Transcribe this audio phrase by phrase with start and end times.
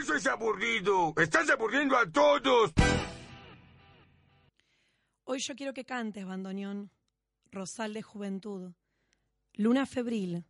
[0.01, 1.15] Eso es aburrido.
[1.17, 2.73] Estás aburriendo a todos.
[5.29, 6.89] Hoy yo quiero que cantes, bandoneón,
[7.51, 8.71] rosal de juventud,
[9.55, 10.45] luna febril,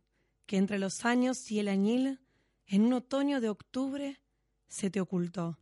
[0.45, 2.19] que entre los años y el añil,
[2.67, 4.21] en un otoño de octubre,
[4.67, 5.57] se te ocultó,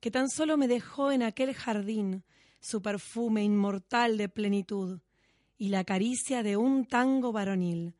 [0.00, 2.24] que tan solo me dejó en aquel jardín
[2.60, 5.00] su perfume inmortal de plenitud
[5.58, 7.94] y la caricia de un tango varonil,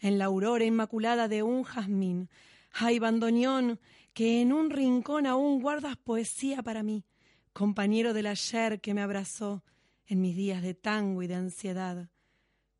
[0.00, 2.28] en la aurora inmaculada de un jazmín.
[2.72, 3.80] Ay, bandoneón,
[4.12, 7.06] que en un rincón aún guardas poesía para mí,
[7.54, 9.64] compañero del ayer que me abrazó
[10.08, 12.10] en mis días de tango y de ansiedad,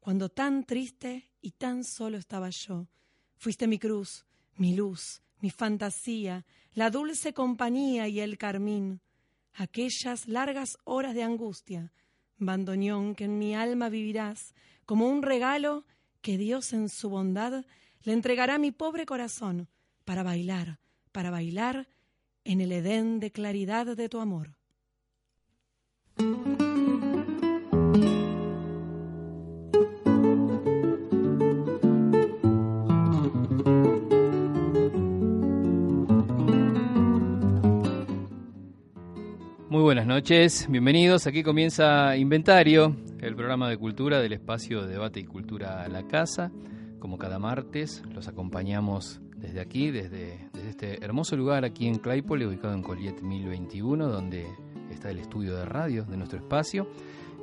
[0.01, 2.89] cuando tan triste y tan solo estaba yo.
[3.37, 4.27] Fuiste mi cruz,
[4.57, 9.01] mi luz, mi fantasía, la dulce compañía y el carmín,
[9.55, 11.93] aquellas largas horas de angustia,
[12.39, 14.55] bandoneón que en mi alma vivirás,
[14.87, 15.85] como un regalo
[16.23, 17.65] que Dios en su bondad
[18.03, 19.69] le entregará a mi pobre corazón
[20.05, 20.81] para bailar,
[21.13, 21.89] para bailar
[22.45, 24.57] en el Edén de claridad de tu amor.
[39.79, 41.29] Muy buenas noches, bienvenidos.
[41.29, 46.03] Aquí comienza Inventario, el programa de cultura del espacio de debate y cultura a la
[46.03, 46.51] casa.
[46.99, 52.49] Como cada martes, los acompañamos desde aquí, desde, desde este hermoso lugar aquí en Claypole,
[52.49, 54.49] ubicado en Colliet 1021, donde
[54.91, 56.91] está el estudio de radio de nuestro espacio.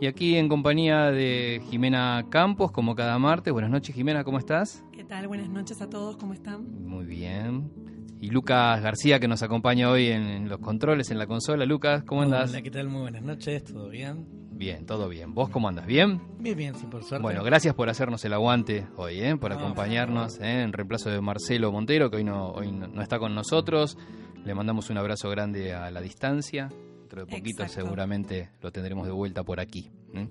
[0.02, 3.53] Y aquí en compañía de Jimena Campos, como cada martes.
[3.53, 4.83] Buenas noches, Jimena, ¿cómo estás?
[4.91, 5.30] ¿Qué tal?
[5.30, 6.66] Buenas noches a todos, ¿cómo están?
[6.85, 7.84] Muy bien.
[8.22, 11.66] Y Lucas García, que nos acompaña hoy en, en los controles, en la consola.
[11.66, 12.50] Lucas, ¿cómo andas?
[12.50, 12.88] Hola, ¿qué tal?
[12.88, 14.26] Muy buenas noches, ¿todo bien?
[14.52, 15.34] Bien, todo bien.
[15.34, 15.86] ¿Vos cómo andas?
[15.86, 16.22] ¿Bien?
[16.40, 17.22] Bien, bien, sí, por suerte.
[17.22, 19.36] Bueno, gracias por hacernos el aguante hoy, ¿eh?
[19.36, 20.62] por No, acompañarnos ¿eh?
[20.64, 23.98] en reemplazo de Marcelo Montero, que hoy no, hoy no no está con nosotros.
[24.46, 26.70] Le mandamos un abrazo grande a la distancia.
[27.02, 27.84] Dentro de poquito Exacto.
[27.84, 29.92] seguramente lo tendremos de vuelta por aquí.
[30.14, 30.30] ¿eh?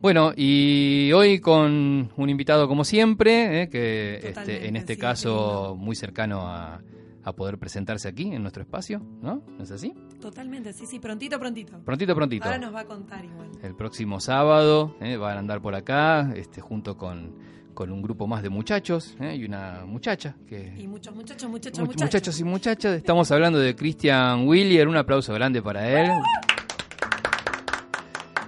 [0.00, 3.68] Bueno, y hoy con un invitado como siempre, ¿eh?
[3.68, 6.80] que este, en este sí, caso muy cercano a,
[7.24, 9.42] a poder presentarse aquí en nuestro espacio, ¿no?
[9.56, 9.94] ¿No es así?
[10.20, 11.78] Totalmente, sí, sí, prontito, prontito.
[11.84, 12.44] Prontito, prontito.
[12.44, 13.48] Ahora nos va a contar igual.
[13.62, 17.34] El próximo sábado eh, van a andar por acá, este, junto con,
[17.74, 20.34] con un grupo más de muchachos eh, y una muchacha.
[20.48, 22.02] Que, Y muchos muchachos, muchachos, Mu- muchachos.
[22.06, 22.96] muchachos y muchachas.
[22.96, 24.88] Estamos hablando de Christian Willier.
[24.88, 26.10] Un aplauso grande para él.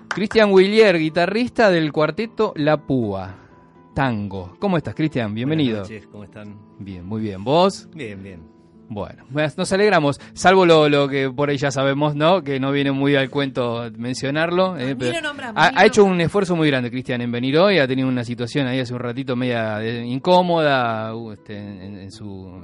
[0.08, 3.36] Christian Willier, guitarrista del cuarteto La Púa.
[3.94, 4.56] Tango.
[4.58, 5.32] ¿Cómo estás, Cristian?
[5.34, 5.80] Bienvenido.
[5.82, 6.58] Buenas noches, ¿cómo están?
[6.80, 7.42] Bien, muy bien.
[7.44, 7.88] ¿Vos?
[7.94, 8.53] Bien, bien.
[8.88, 9.24] Bueno,
[9.56, 12.42] nos alegramos, salvo lo, lo que por ahí ya sabemos, ¿no?
[12.42, 14.76] Que no viene muy al cuento mencionarlo.
[14.78, 17.78] eh, pero nombramos, ha, hecho un esfuerzo muy grande, Cristian, en venir hoy.
[17.78, 22.12] Ha tenido una situación ahí hace un ratito media eh, incómoda uh, este, en, en
[22.12, 22.62] su,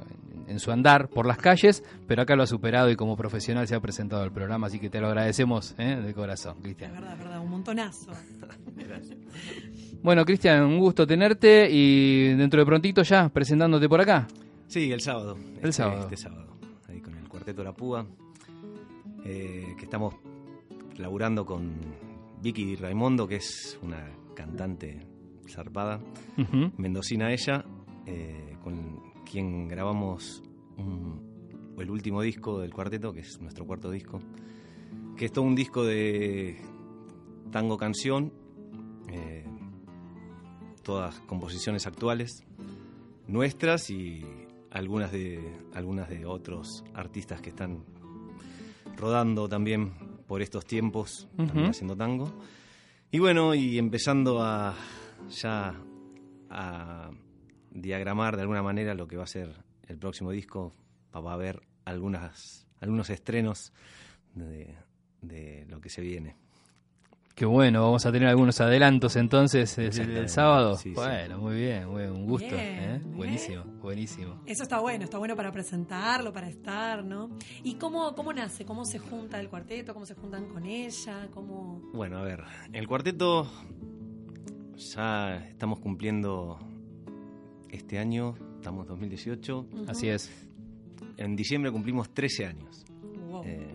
[0.51, 3.75] en su andar por las calles, pero acá lo ha superado y como profesional se
[3.75, 5.95] ha presentado al programa, así que te lo agradecemos ¿eh?
[5.95, 6.93] de corazón, Cristian.
[6.93, 8.11] verdad, verdad, un montonazo.
[10.03, 14.27] Bueno, Cristian, un gusto tenerte y dentro de prontito ya presentándote por acá.
[14.71, 15.35] Sí, el sábado.
[15.37, 16.01] El este, sábado.
[16.03, 16.55] Este sábado.
[16.87, 18.05] Ahí con el Cuarteto La Púa.
[19.25, 20.15] eh, que estamos
[20.97, 21.75] laburando con
[22.41, 25.05] Vicky Raimondo, que es una cantante
[25.47, 25.99] zarpada.
[26.77, 27.63] Mendocina ella,
[28.07, 30.41] eh, con quien grabamos
[30.77, 34.19] un- el último disco del cuarteto, que es nuestro cuarto disco,
[35.17, 36.57] que es todo un disco de
[37.51, 38.31] tango canción,
[39.09, 39.45] eh,
[40.81, 42.43] todas composiciones actuales,
[43.27, 44.25] nuestras y
[44.71, 47.83] algunas de, algunas de otros artistas que están
[48.97, 49.93] rodando también
[50.27, 52.33] por estos tiempos, también haciendo tango.
[53.11, 54.75] Y bueno, y empezando a
[55.29, 55.75] ya
[56.49, 57.11] a
[57.71, 59.53] diagramar de alguna manera lo que va a ser
[59.87, 60.73] el próximo disco,
[61.13, 63.73] va a haber algunas, algunos estrenos
[64.35, 64.75] de,
[65.21, 66.37] de lo que se viene.
[67.35, 70.75] Qué bueno, vamos a tener algunos adelantos entonces el, sábado.
[70.75, 70.95] sí, sí.
[70.95, 72.47] bueno, muy bien, muy bien, un gusto.
[72.47, 72.99] Bien, ¿eh?
[72.99, 73.17] bien.
[73.17, 74.41] Buenísimo, buenísimo.
[74.45, 77.29] Eso está bueno, está bueno para presentarlo, para estar, ¿no?
[77.63, 78.65] ¿Y cómo, cómo nace?
[78.65, 79.93] ¿Cómo se junta el cuarteto?
[79.93, 81.29] ¿Cómo se juntan con ella?
[81.33, 81.81] ¿Cómo...?
[81.93, 82.43] Bueno, a ver,
[82.73, 83.47] el cuarteto
[84.77, 86.59] ya estamos cumpliendo
[87.69, 89.85] este año, estamos en 2018, Ujú.
[89.87, 90.29] Así es.
[91.17, 92.83] en diciembre cumplimos 13 años.
[93.29, 93.43] Wow.
[93.45, 93.67] Eh,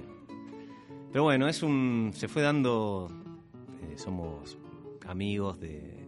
[1.11, 2.11] Pero bueno, es un.
[2.15, 3.09] se fue dando.
[3.97, 4.59] Somos
[5.07, 6.07] amigos de,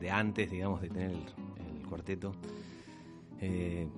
[0.00, 1.16] de antes, digamos, de tener el,
[1.78, 2.32] el cuarteto.
[3.40, 3.88] Eh,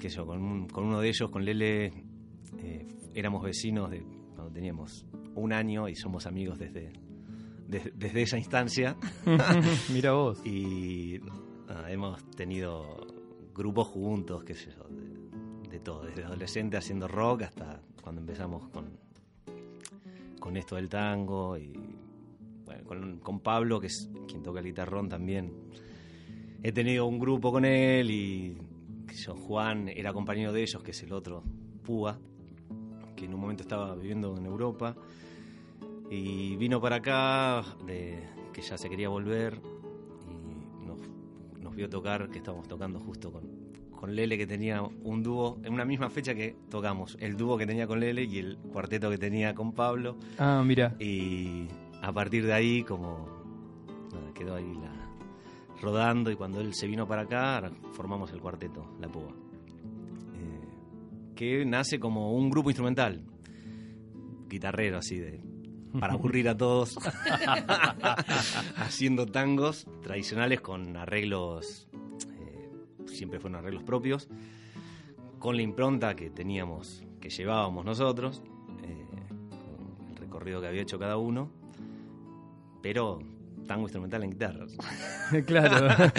[0.00, 1.86] qué sé yo, con, un- con uno de ellos, con Lele,
[2.58, 4.02] eh, éramos vecinos de
[4.34, 6.92] cuando teníamos un año y somos amigos desde,
[7.68, 8.96] desde, desde esa instancia.
[9.92, 10.44] Mira vos.
[10.46, 11.20] Y
[11.66, 13.06] nada, hemos tenido
[13.54, 18.68] grupos juntos, qué sé yo, de, de todo, desde adolescente haciendo rock hasta cuando empezamos
[18.68, 18.98] con,
[20.44, 21.72] con esto del tango y
[22.66, 25.50] bueno, con, Pablo, que es quien toca el guitarrón también.
[26.62, 28.58] He tenido un grupo con él y
[29.14, 31.42] yo, Juan era compañero de ellos, que es el otro,
[31.82, 32.18] Púa,
[33.16, 34.94] que en un momento estaba viviendo en Europa
[36.10, 39.62] y vino para acá, de, que ya se quería volver
[40.28, 43.53] y nos vio tocar, que estábamos tocando justo con,
[44.04, 47.64] con Lele, que tenía un dúo, en una misma fecha que tocamos, el dúo que
[47.64, 50.18] tenía con Lele y el cuarteto que tenía con Pablo.
[50.36, 50.94] Ah, mira.
[50.98, 51.68] Y
[52.02, 53.26] a partir de ahí, como
[54.12, 54.92] nada, quedó ahí la,
[55.80, 59.32] rodando y cuando él se vino para acá, formamos el cuarteto, La Púa.
[60.34, 63.22] Eh, que nace como un grupo instrumental,
[64.50, 65.40] guitarrero así de
[65.98, 66.98] para aburrir a todos,
[68.76, 71.88] haciendo tangos tradicionales con arreglos,
[73.14, 74.28] siempre fueron arreglos propios,
[75.38, 78.42] con la impronta que teníamos, que llevábamos nosotros,
[78.82, 79.06] eh,
[79.50, 81.50] con el recorrido que había hecho cada uno,
[82.82, 83.20] pero
[83.66, 84.76] tango instrumental en guitarras.
[85.46, 86.12] claro.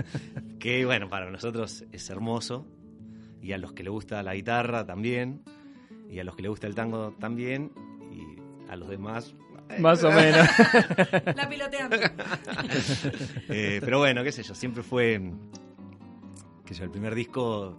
[0.58, 2.66] que bueno, para nosotros es hermoso,
[3.42, 5.42] y a los que le gusta la guitarra también,
[6.10, 7.72] y a los que le gusta el tango también,
[8.10, 9.34] y a los demás
[9.78, 10.48] Más o menos.
[11.36, 11.96] La piloteando.
[13.48, 15.20] Eh, pero bueno, qué sé yo, siempre fue.
[16.66, 17.78] Que yo, el primer disco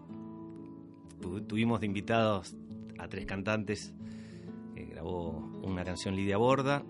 [1.22, 2.56] tu- tuvimos de invitados
[2.98, 3.94] a tres cantantes.
[4.76, 5.32] que grabó
[5.64, 6.84] una canción Lidia Borda,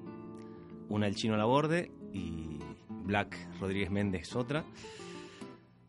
[0.90, 2.60] una El Chino Laborde y
[2.90, 4.64] Black Rodríguez Méndez otra.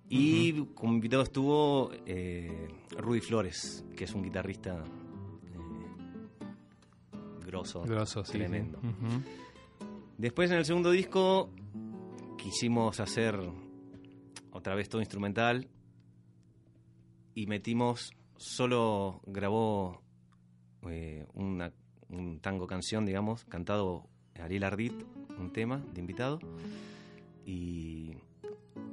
[0.08, 6.46] Y como invitado estuvo eh, Rudy Flores, que es un guitarrista eh,
[7.44, 8.38] grosso, Grosso, sí, sí.
[8.38, 8.80] tremendo.
[10.16, 11.50] Después en el segundo disco
[12.38, 13.38] quisimos hacer
[14.52, 15.68] otra vez todo instrumental
[17.38, 20.02] y metimos, solo grabó
[20.88, 21.72] eh, una,
[22.08, 25.04] un tango canción, digamos, cantado Ariel Ardit,
[25.38, 26.40] un tema de invitado.
[27.46, 28.16] Y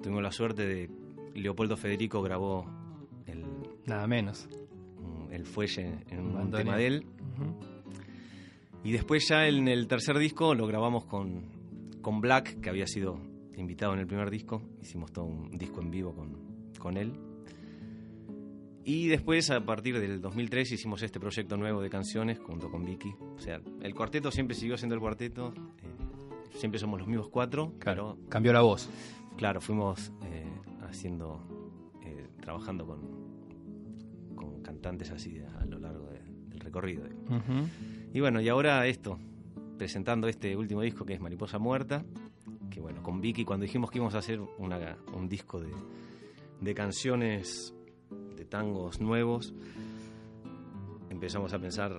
[0.04, 0.92] tuvimos la suerte de
[1.34, 2.68] Leopoldo Federico grabó
[3.26, 3.46] el,
[3.88, 4.48] Nada menos.
[5.32, 7.06] el fuelle en un tema de él.
[8.84, 11.46] Y después ya en el tercer disco lo grabamos con,
[12.04, 13.20] con Black, que había sido
[13.58, 14.62] invitado en el primer disco.
[14.84, 17.25] Hicimos todo un disco en vivo con, con él.
[18.88, 23.16] Y después, a partir del 2003, hicimos este proyecto nuevo de canciones junto con Vicky.
[23.36, 25.54] O sea, el cuarteto siempre siguió siendo el cuarteto.
[25.82, 27.74] eh, siempre somos los mismos cuatro.
[27.80, 28.16] Claro.
[28.18, 28.88] Pero, Cambió la voz.
[29.38, 30.46] claro, fuimos eh,
[30.88, 31.42] haciendo,
[32.04, 33.02] eh, trabajando con,
[34.36, 37.06] con cantantes así a lo largo de- del recorrido.
[38.14, 39.18] Y bueno, y ahora esto,
[39.78, 42.06] presentando este último disco que es Mariposa Muerta,
[42.70, 45.72] que bueno, con Vicky cuando dijimos que íbamos a hacer una- un disco de,
[46.62, 47.75] de canciones,
[48.46, 49.54] de tangos nuevos,
[51.10, 51.98] empezamos a pensar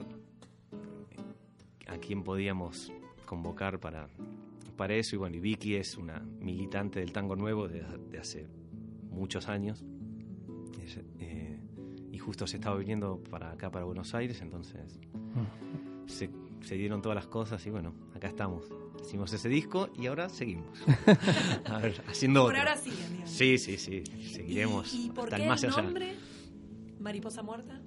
[1.86, 2.92] a quién podíamos
[3.24, 4.08] convocar para,
[4.76, 5.16] para eso.
[5.16, 8.46] Y bueno, y Vicky es una militante del tango nuevo de, de hace
[9.10, 9.84] muchos años.
[10.84, 11.58] Es, eh,
[12.12, 15.00] y justo se estaba viniendo para acá, para Buenos Aires, entonces
[16.06, 16.30] se,
[16.60, 18.70] se dieron todas las cosas y bueno, acá estamos.
[19.02, 20.78] Hicimos ese disco y ahora seguimos.
[21.66, 22.60] A ver, haciendo Por otro.
[22.60, 23.22] ahora sí, amigo.
[23.26, 24.02] Sí, sí, sí.
[24.32, 25.82] Seguiremos ¿Y, y por hasta qué el más el allá.
[27.06, 27.80] Mariposa muerta.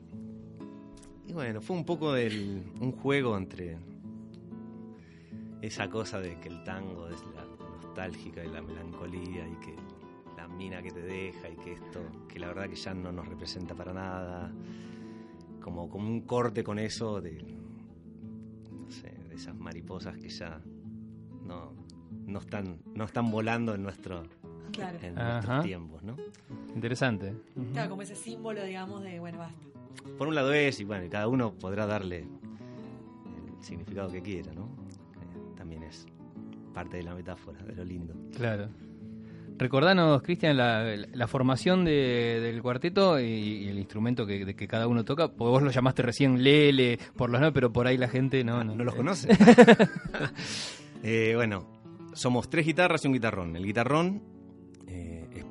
[1.28, 3.78] Y bueno, fue un poco del, un juego entre
[5.62, 7.44] esa cosa de que el tango es la
[7.84, 9.76] nostálgica y la melancolía y que
[10.38, 12.00] la mina que te deja y que esto,
[12.30, 14.54] que la verdad que ya no nos representa para nada.
[15.62, 17.44] Como, como un corte con eso de,
[18.72, 20.62] no sé, de esas mariposas que ya
[21.44, 21.74] no,
[22.26, 24.24] no, están, no están volando en, nuestro,
[24.72, 24.98] Claro.
[25.02, 25.34] en Ajá.
[25.34, 26.16] nuestros tiempos, ¿no?
[26.76, 27.34] Interesante.
[27.74, 29.60] Claro, como ese símbolo, digamos, de bueno, basta.
[30.18, 34.54] Por un lado es, y bueno, y cada uno podrá darle el significado que quiera,
[34.54, 34.64] ¿no?
[34.64, 36.06] Eh, también es
[36.74, 38.14] parte de la metáfora, de lo lindo.
[38.36, 38.70] Claro.
[39.58, 44.68] Recordanos, Cristian, la, la formación de- del cuarteto y, y el instrumento que, de que
[44.70, 45.28] cada uno toca.
[45.28, 48.64] Porque vos lo llamaste recién Lele, por los no, pero por ahí la gente no.
[48.64, 49.28] ¿No los conoce?
[51.04, 51.66] Eh, bueno,
[52.14, 53.56] somos tres guitarras y un guitarrón.
[53.56, 54.22] El guitarrón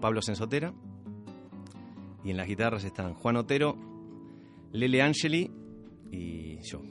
[0.01, 0.73] Pablo Sensotera.
[2.25, 3.77] Y en las guitarras están Juan Otero,
[4.73, 5.51] Lele Angeli
[6.11, 6.83] y yo.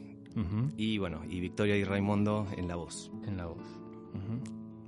[0.77, 3.11] Y bueno, y Victoria y Raimundo en la voz.
[3.25, 3.63] En la voz.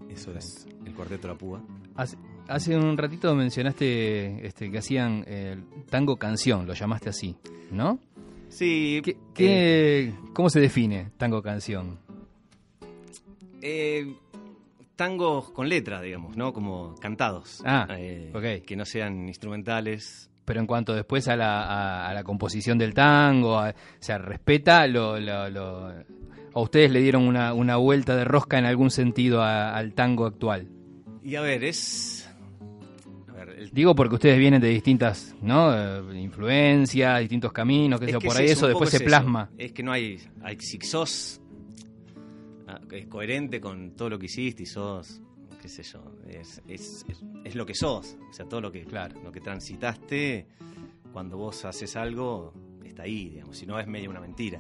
[0.10, 1.62] Eso es el cuarteto La Púa.
[1.96, 7.36] Hace, hace un ratito mencionaste este, que hacían el tango canción, lo llamaste así,
[7.72, 8.00] ¿no?
[8.48, 9.02] Sí.
[9.04, 12.00] ¿Qué, qué- ¿Cómo se define tango canción?
[13.62, 14.16] eh,
[15.00, 16.52] tangos con letra, digamos, ¿no?
[16.54, 17.64] Como cantados.
[17.66, 18.66] Ah, Eh, ok.
[18.66, 20.30] Que no sean instrumentales.
[20.46, 24.18] Pero en cuanto después a la, a, a la composición del tango, a- o sea,
[24.18, 25.94] respeta lo, lo- lo-
[26.54, 30.26] ¿O ustedes le dieron una, una vuelta de rosca en algún sentido a- al tango
[30.26, 30.68] actual?
[31.24, 32.30] Y a ver, es...
[33.30, 35.72] A ver, el Digo porque ustedes vienen de distintas ¿no?
[35.74, 39.50] Eh, influencias, distintos caminos, sé Es que por ahí eso, después se plasma.
[39.58, 41.39] Es que no hay, hay si sos
[42.92, 45.22] es coherente con todo lo que hiciste y sos,
[45.62, 48.18] qué sé yo, es, es, es- es lo que sos.
[48.30, 49.22] O sea, todo lo que, Claro.
[49.24, 50.48] lo que transitaste,
[51.12, 52.54] cuando vos haces algo,
[52.84, 53.58] está ahí, digamos.
[53.58, 54.60] Si no, es medio una mentira.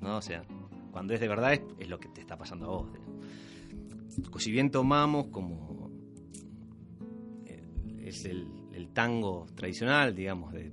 [0.00, 0.16] ¿no?
[0.18, 0.44] O sea,
[0.90, 2.92] cuando es de verdad, es, es lo que te está pasando a vos.
[2.92, 4.42] digamos.
[4.42, 5.90] Si bien tomamos como
[7.46, 7.62] eh,
[8.04, 10.72] es el, el tango tradicional, digamos, de,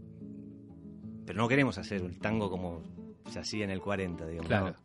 [1.26, 2.82] pero no queremos hacer el tango como
[3.30, 4.48] se hacía en el 40, digamos.
[4.48, 4.68] Claro.
[4.68, 4.76] ¿no?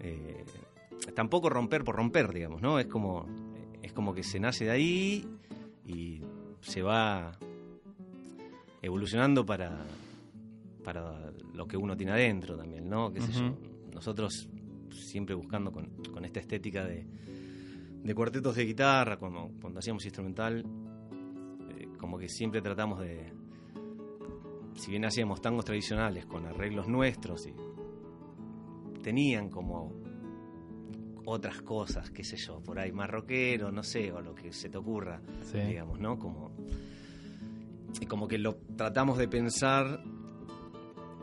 [0.00, 0.44] Eh,
[1.14, 2.78] tampoco romper por romper, digamos, ¿no?
[2.78, 3.26] Es como,
[3.82, 5.28] es como que se nace de ahí
[5.86, 6.22] y
[6.60, 7.32] se va
[8.82, 9.84] evolucionando para,
[10.84, 13.12] para lo que uno tiene adentro también, ¿no?
[13.12, 13.56] ¿Qué sé yo?
[13.92, 14.48] Nosotros
[14.90, 17.06] siempre buscando con, con esta estética de,
[18.02, 20.64] de cuartetos de guitarra, cuando hacíamos instrumental,
[21.78, 23.32] eh, como que siempre tratamos de,
[24.74, 27.54] si bien hacíamos tangos tradicionales con arreglos nuestros y
[29.02, 29.92] tenían como
[31.30, 34.68] otras cosas, qué sé yo, por ahí más rockero, no sé, o lo que se
[34.68, 35.58] te ocurra, Sí.
[35.58, 36.18] digamos, ¿no?
[36.18, 36.50] Como
[38.00, 40.02] y como que lo tratamos de pensar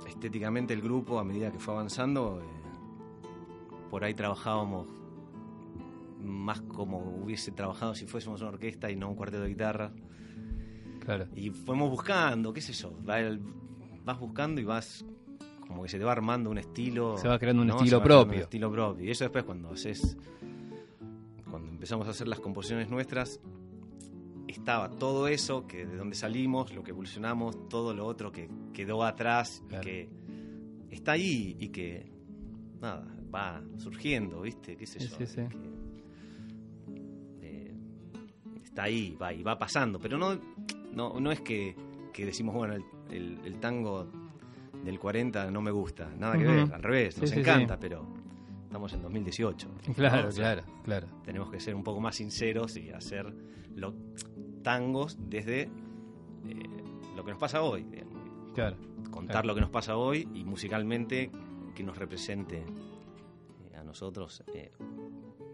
[0.07, 3.27] estéticamente el grupo a medida que fue avanzando, eh,
[3.89, 4.87] por ahí trabajábamos
[6.19, 9.91] más como hubiese trabajado si fuésemos una orquesta y no un cuarteto de guitarra.
[10.99, 11.27] Claro.
[11.35, 12.91] Y fuimos buscando, qué sé yo,
[14.03, 15.05] vas buscando y vas
[15.67, 17.17] como que se te va armando un estilo.
[17.17, 17.77] Se va creando un ¿no?
[17.77, 18.35] estilo propio.
[18.37, 19.05] Un estilo propio.
[19.05, 20.17] Y eso después cuando haces,
[21.49, 23.39] cuando empezamos a hacer las composiciones nuestras,
[24.47, 29.03] estaba todo eso, que de donde salimos, lo que evolucionamos, todo lo otro que quedó
[29.03, 30.09] atrás, y que
[30.89, 32.09] está ahí y que,
[32.81, 34.77] nada, va surgiendo, ¿viste?
[34.77, 35.17] ¿Qué sé Sí, yo?
[35.17, 35.41] sí, sí.
[37.41, 37.73] que, eh,
[38.63, 40.39] está ahí, va y va pasando, pero no,
[40.93, 41.75] no, no es que,
[42.13, 44.07] que decimos, bueno, el, el- el tango
[44.87, 47.79] del 40 no me gusta, nada que ver, al revés, nos sí, encanta, sí.
[47.81, 48.05] pero
[48.63, 49.67] estamos en 2018.
[49.87, 49.93] ¿no?
[49.93, 51.07] Claro, O sea, claro, claro.
[51.23, 53.31] Tenemos que ser un poco más sinceros y hacer
[53.75, 53.93] lo-
[54.63, 55.69] tangos desde eh,
[57.15, 58.15] lo que nos pasa hoy, digamos,
[58.55, 58.77] claro.
[59.11, 59.47] contar Claro.
[59.47, 61.31] lo que nos pasa hoy y musicalmente
[61.75, 62.63] que nos represente
[63.71, 64.71] eh, a nosotros eh,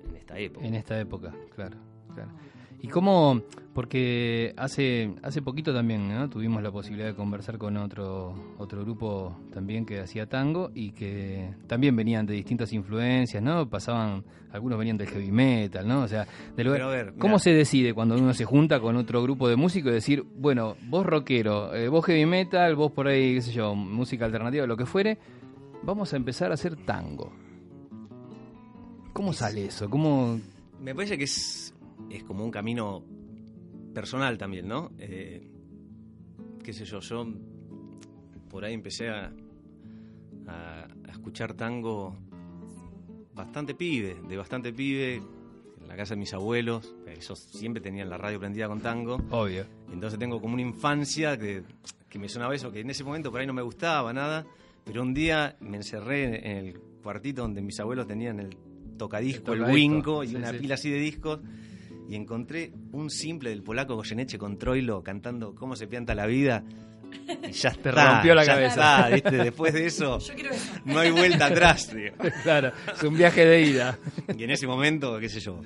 [0.07, 0.65] en esta época.
[0.65, 1.77] En esta época, claro,
[2.13, 2.31] claro.
[2.83, 3.41] ¿Y cómo?
[3.73, 6.29] Porque hace hace poquito también ¿no?
[6.29, 11.49] tuvimos la posibilidad de conversar con otro otro grupo también que hacía tango y que
[11.65, 13.69] también venían de distintas influencias, ¿no?
[13.69, 16.01] Pasaban, algunos venían del heavy metal, ¿no?
[16.01, 19.47] O sea, del lugar- ver, ¿cómo se decide cuando uno se junta con otro grupo
[19.47, 23.41] de músicos y decir, bueno, vos rockero, eh, vos heavy metal, vos por ahí, qué
[23.41, 25.17] sé yo, música alternativa, lo que fuere,
[25.83, 27.31] vamos a empezar a hacer tango?
[29.13, 29.89] ¿Cómo sale eso?
[29.89, 30.39] ¿Cómo,
[30.81, 31.72] Me parece que es,
[32.09, 33.03] es como un camino
[33.93, 34.91] personal también, ¿no?
[34.99, 35.47] Eh,
[36.63, 37.25] qué sé yo, yo
[38.49, 39.31] por ahí empecé a,
[40.47, 42.17] a- a escuchar tango
[43.33, 48.17] bastante pibe, de bastante pibe, en la casa de mis abuelos, ellos siempre tenían la
[48.17, 49.65] radio prendida con tango, Obvio.
[49.91, 51.63] entonces tengo como una infancia que,
[52.09, 54.45] que me sonaba eso, que en ese momento por ahí no me gustaba nada,
[54.85, 58.55] pero un día me encerré en el cuartito donde mis abuelos tenían el
[58.97, 60.57] tocadisco, El winco y sí, una sí.
[60.59, 61.39] pila así de discos
[62.13, 66.63] y encontré un simple del polaco Goyeneche con Troilo cantando Cómo se pianta la vida
[67.47, 68.95] y ya Te está, rompió la ya cabeza.
[68.97, 69.43] está, ¿viste?
[69.43, 70.71] Después de eso Yo quiero eso.
[70.85, 71.87] no hay vuelta atrás.
[71.89, 72.11] tío.
[72.43, 73.97] Claro, es un viaje de ida.
[74.37, 75.59] Y en ese momento, qué sé yo,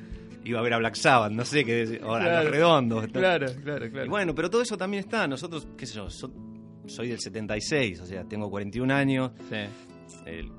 [0.45, 2.43] iba a ver a Black Sabbath, no sé qué, ahora Claro.
[2.43, 3.07] Los Redondos.
[3.07, 4.09] Claro, claro, Y claro.
[4.09, 5.27] bueno, pero todo eso también está.
[5.27, 6.31] Nosotros, qué sé yo, so-
[6.85, 9.55] soy del 76, o sea, tengo 41 años, Sí.
[10.25, 10.49] eh,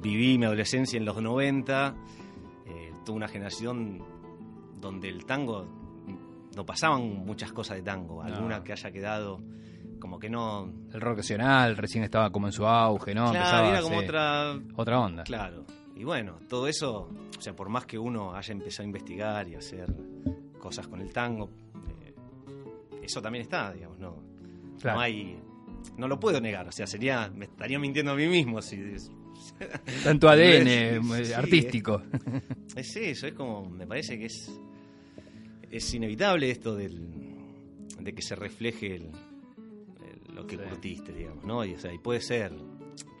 [0.00, 1.94] viví mi adolescencia en los 90,
[2.68, 4.00] eh, tuve una generación
[4.80, 5.66] donde el tango,
[6.54, 9.40] no pasaban muchas cosas de tango, alguna que haya quedado
[9.98, 10.70] como que no...
[10.92, 13.30] El rock nacional recién estaba como en su auge, ¿no?
[13.30, 14.54] claro, Empezaba, era como otra...
[14.76, 15.22] otra onda.
[15.24, 15.64] Claro.
[15.96, 19.54] Y bueno, todo eso, o sea, por más que uno haya empezado a investigar y
[19.54, 19.92] a hacer
[20.58, 21.48] cosas con el tango,
[22.04, 22.14] eh,
[23.02, 24.16] eso también está, digamos, no,
[24.80, 24.98] Claro.
[24.98, 25.40] no hay,
[25.96, 28.76] no lo puedo negar, o sea, sería, me estaría mintiendo a mí mismo si,
[30.04, 32.02] Tanto ADN eh, sí, artístico.
[32.76, 34.50] Es eso, es como, me parece que es,
[35.70, 37.08] es inevitable esto del,
[37.98, 40.62] de que se refleje el- el- lo que Sí.
[40.68, 41.64] curtiste, digamos, ¿no?
[41.64, 42.52] Y, o sea, y puede ser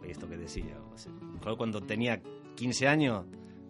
[0.06, 0.76] esto que decía.
[0.94, 1.10] o sea,
[1.56, 2.20] cuando tenía
[2.54, 3.24] 15 años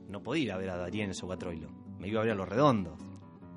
[0.09, 1.69] no podía ir a ver a Darien Sogatroilo,
[2.01, 2.99] me iba a ver a Los Redondos,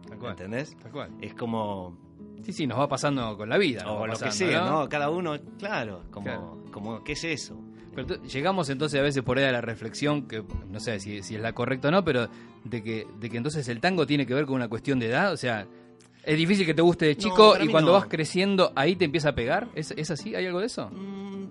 [0.08, 0.32] Tal cual.
[0.32, 0.78] ¿entendés?
[0.78, 1.12] Tal cual.
[1.22, 1.98] Es como,
[2.44, 3.92] Sí, sí, nos va pasando con la vida.
[3.92, 4.82] o lo que sea, ¿no?
[4.84, 4.90] ¿no?
[4.90, 6.64] Cada uno, claro, como, Claro.
[6.72, 7.60] como ¿qué es eso?
[7.96, 11.36] Pero llegamos entonces a veces por ahí a la reflexión, que no sé si, si
[11.36, 12.30] es la correcta o no, pero
[12.64, 15.34] de que, de que entonces el tango tiene que ver con una cuestión de edad.
[15.34, 15.68] O sea,
[16.24, 17.98] es difícil que te guste de chico y cuando no.
[18.00, 19.68] vas creciendo ahí te empieza a pegar.
[19.76, 20.36] ¿Es, es así?
[20.36, 20.90] ¿Hay algo de eso?
[20.90, 21.48] Mm,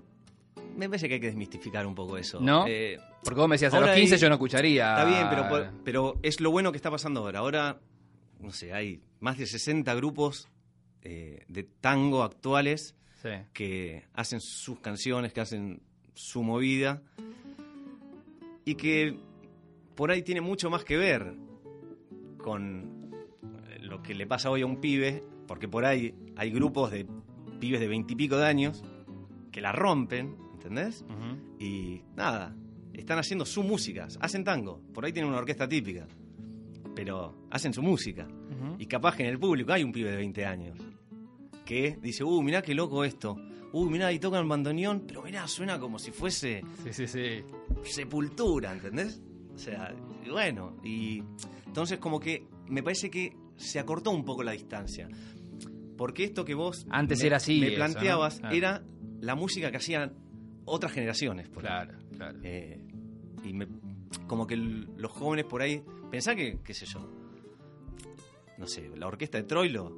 [0.77, 2.39] me parece que hay que desmistificar un poco eso.
[2.39, 2.65] ¿No?
[2.67, 4.89] Eh, Porque vos me decías, a los 15 hay- yo no escucharía.
[4.97, 7.39] Está bien, pero, por- pero es lo bueno que está pasando ahora.
[7.39, 7.79] Ahora,
[8.39, 10.47] no sé, hay más de 60 grupos
[11.01, 13.29] eh, de tango actuales Sí.
[13.53, 15.81] que hacen sus canciones, que hacen
[16.13, 17.01] su movida
[18.65, 19.17] y que
[19.95, 21.35] por ahí tiene mucho más que ver
[22.37, 23.11] con
[23.81, 27.07] lo que le pasa hoy a un pibe, porque por ahí hay grupos de
[27.59, 28.83] pibes de veintipico de años
[29.51, 31.03] que la rompen, ¿entendés?
[31.59, 32.55] Y nada,
[32.93, 36.07] están haciendo su música, hacen tango, por ahí tienen una orquesta típica,
[36.95, 38.27] pero hacen su música.
[38.77, 40.77] Y capaz que en el público hay un pibe de 20 años
[41.65, 43.37] que dice, uh, mirá qué loco esto,
[43.73, 47.43] uh, mirá, ahí tocan bandoneón, pero mirá, suena como si fuese Sí, sí, sí.
[47.83, 49.21] sepultura, ¿entendés?
[49.53, 49.93] O sea,
[50.25, 51.23] y bueno, y
[51.65, 55.09] entonces como que me parece que se acortó un poco la distancia.
[55.97, 58.39] Porque esto que vos Antes me- era así me eso, planteabas ¿no?
[58.41, 58.55] Claro.
[58.55, 58.83] era
[59.19, 60.13] la música que hacían
[60.65, 61.49] otras generaciones.
[61.49, 61.67] por ahí.
[61.67, 62.39] Claro, claro.
[62.43, 62.81] Eh,
[63.43, 63.67] y me,
[64.27, 67.09] como que el- los jóvenes por ahí, pensá que, qué sé yo,
[68.57, 69.93] no sé, la orquesta de Troilo,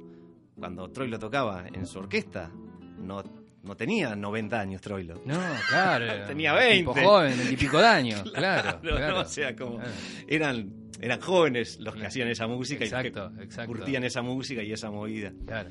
[0.58, 2.50] cuando Troilo tocaba en su orquesta,
[2.98, 3.22] no,
[3.62, 5.20] no tenía 90 años Troilo.
[5.24, 5.38] No,
[5.68, 6.06] claro.
[6.26, 7.04] Tenía Tipo 20.
[7.04, 8.22] joven, veintipico de años.
[8.34, 9.14] Claro, Claro, claro.
[9.16, 9.20] ¿no?
[9.20, 9.90] O sea, como Claro.
[10.26, 13.72] eran, eran jóvenes los que hacían esa música Exacto, y que exacto.
[13.72, 15.32] curtían esa música y esa movida.
[15.46, 15.70] Claro.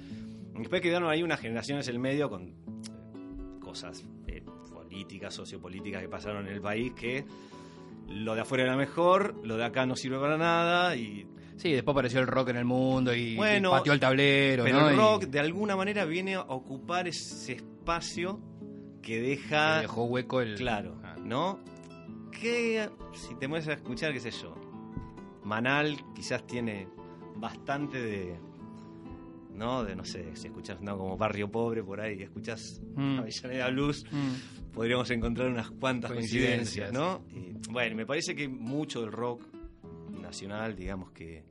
[0.58, 6.10] Después quedaron ahí unas generaciones en el medio con eh, cosas eh, políticas, sociopolíticas que
[6.10, 7.26] pasaron en el país que
[8.08, 11.26] lo de afuera era mejor, lo de acá no sirve para nada y
[11.58, 14.80] Sí, después apareció el rock en el mundo y, Bueno, y pateó el tablero, pero
[14.80, 14.88] ¿no?
[14.90, 18.40] el Y rock de alguna manera viene a ocupar ese espacio
[19.02, 20.56] que deja que dejó hueco el...
[20.56, 21.16] claro, Ah.
[21.24, 21.60] ¿no?
[22.32, 24.54] Que si te mueves a escuchar, qué sé yo,
[25.44, 26.88] Manal quizás tiene
[27.36, 28.40] bastante de
[29.56, 29.84] ¿no?
[29.84, 33.20] De no sé, si escuchas no como barrio pobre por ahí, escuchas Mm.
[33.20, 34.72] Avellaneda Blues, Mm.
[34.74, 36.92] podríamos encontrar unas cuantas Coincidencias.
[36.92, 37.26] coincidencias, ¿no?
[37.36, 39.42] Y, bueno, me parece que mucho del rock
[40.22, 41.44] nacional, digamos que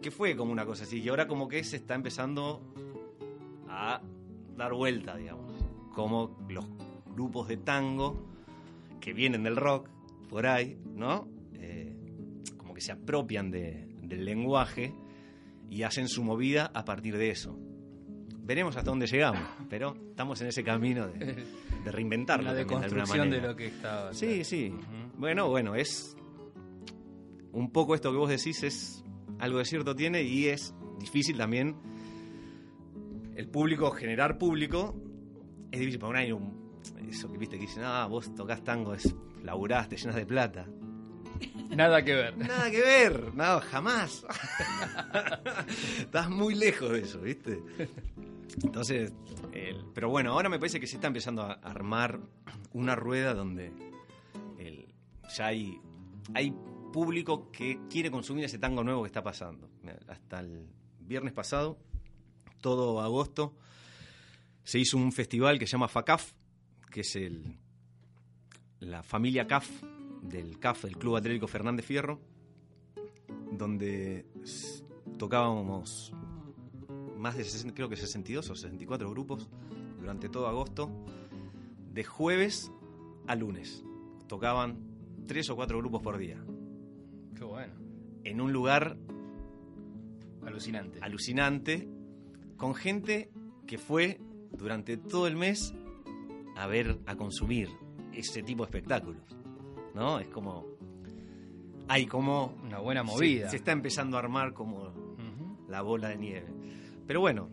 [0.00, 2.60] que fue como una cosa así y ahora como que se está empezando
[3.68, 4.00] a
[4.56, 5.52] dar vuelta, digamos,
[5.94, 6.66] como los
[7.14, 8.26] grupos de tango
[9.00, 9.88] que vienen del rock
[10.28, 11.28] por ahí, ¿no?
[11.54, 11.94] Eh,
[12.56, 14.94] como que se apropian de- del lenguaje
[15.70, 17.58] y hacen su movida a partir de eso.
[18.44, 21.44] Veremos hasta dónde llegamos, pero estamos en ese camino de,
[21.84, 24.12] de reinventarlo La de deconstrucción de lo que estaba.
[24.12, 24.44] Sí, claro.
[24.44, 24.74] sí.
[25.16, 26.16] Bueno, bueno, es
[27.52, 29.04] un poco esto que vos decís es
[29.38, 31.76] algo de cierto tiene y es difícil también
[33.36, 34.94] el público generar público
[35.70, 36.60] es difícil hay un
[37.08, 40.66] eso que viste que dicen ah vos tocas tango es laburás te llenas de plata
[41.70, 42.36] Nada que ver.
[42.36, 44.24] nada que ver nada jamás.
[45.98, 47.60] Estás muy lejos de eso viste
[48.62, 49.12] entonces
[49.52, 52.20] el- pero bueno ahora me parece que se está empezando a armar
[52.72, 53.72] una rueda donde
[54.58, 54.86] el-
[55.36, 55.80] ya hay
[56.34, 56.54] hay
[56.92, 59.70] público que quiere consumir ese tango nuevo que está pasando.
[60.08, 60.66] Hasta el
[61.00, 61.78] viernes pasado
[62.62, 63.54] todo agosto
[64.64, 66.32] se hizo un festival que se llama FACAF
[66.90, 67.58] que es el
[68.80, 69.68] la familia CAF
[70.22, 72.20] del CAF, del Club Atlético Fernández Fierro,
[73.52, 74.26] donde
[75.18, 76.12] tocábamos
[77.16, 79.48] más de 60, creo que 62 o 64 grupos
[80.00, 80.90] durante todo agosto,
[81.92, 82.72] de jueves
[83.28, 83.84] a lunes.
[84.26, 84.78] Tocaban
[85.28, 86.42] tres o cuatro grupos por día,
[87.36, 87.74] Qué bueno.
[88.24, 88.96] en un lugar
[90.44, 90.98] Alucinante.
[91.02, 91.88] alucinante,
[92.62, 93.28] con gente
[93.66, 94.20] que fue
[94.52, 95.74] durante todo el mes
[96.54, 97.68] a ver, a consumir
[98.12, 99.20] ese tipo de espectáculos.
[99.96, 100.20] ¿No?
[100.20, 100.68] Es como.
[101.88, 102.54] Hay como.
[102.62, 103.50] Una buena movida.
[103.50, 104.92] Se, está empezando a armar como
[105.68, 106.46] la bola de nieve.
[107.04, 107.50] Pero bueno,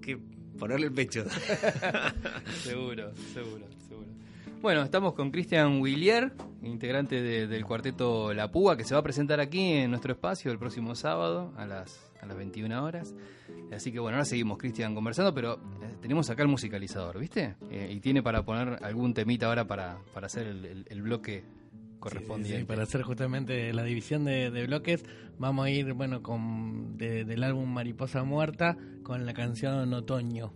[0.00, 0.18] que
[0.56, 1.24] ponerle el pecho.
[2.62, 4.06] Seguro, seguro, seguro.
[4.66, 6.32] Bueno, estamos con Cristian Willier,
[6.64, 10.50] integrante de- del cuarteto La Púa, que se va a presentar aquí en nuestro espacio
[10.50, 13.14] el próximo sábado a las, a las 21 horas.
[13.72, 17.54] Así que bueno, ahora seguimos, Cristian, conversando, pero eh, tenemos acá el musicalizador, ¿viste?
[17.70, 21.44] Eh, y tiene para poner algún temita ahora para, para hacer el, el- el bloque
[22.00, 22.54] correspondiente.
[22.56, 25.04] Sí, sí, para hacer justamente la división de, de bloques,
[25.38, 30.52] vamos a ir, bueno, con de- del álbum Mariposa Muerta con la canción Otoño.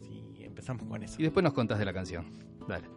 [0.00, 1.16] Así empezamos con eso.
[1.18, 2.24] Y después nos contás de la canción.
[2.66, 2.88] Dale.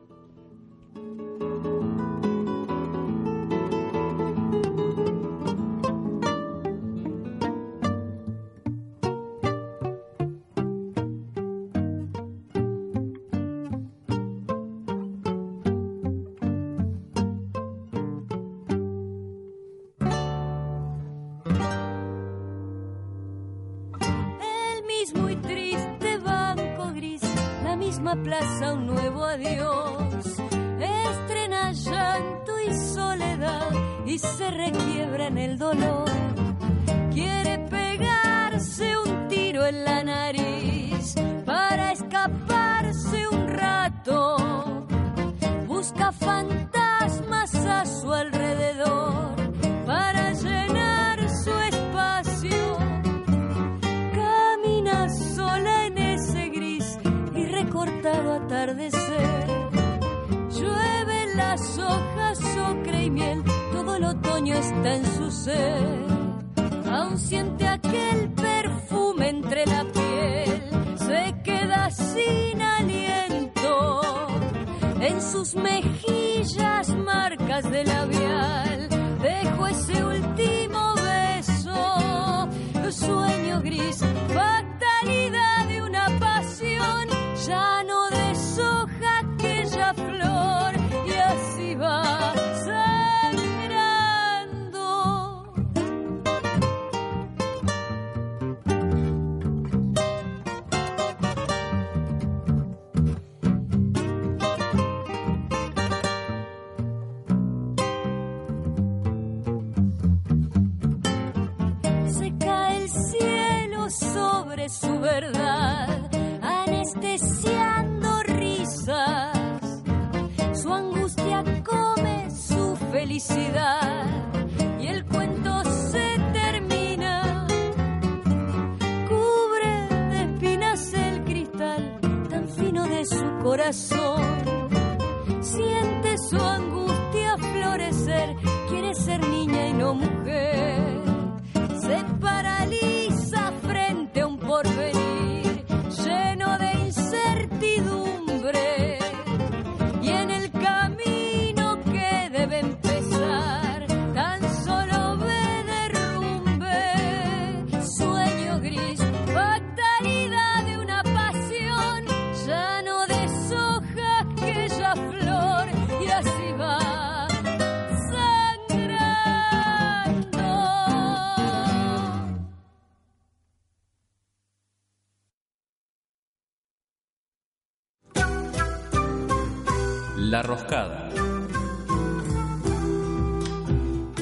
[180.38, 181.10] La Roscada.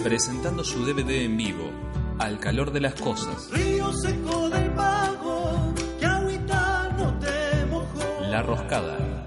[0.02, 1.70] Presentando su DVD en vivo,
[2.20, 3.50] Al calor de las cosas.
[3.52, 8.22] Río seco del pago, que agüita no te mojó.
[8.30, 9.26] La Roscada.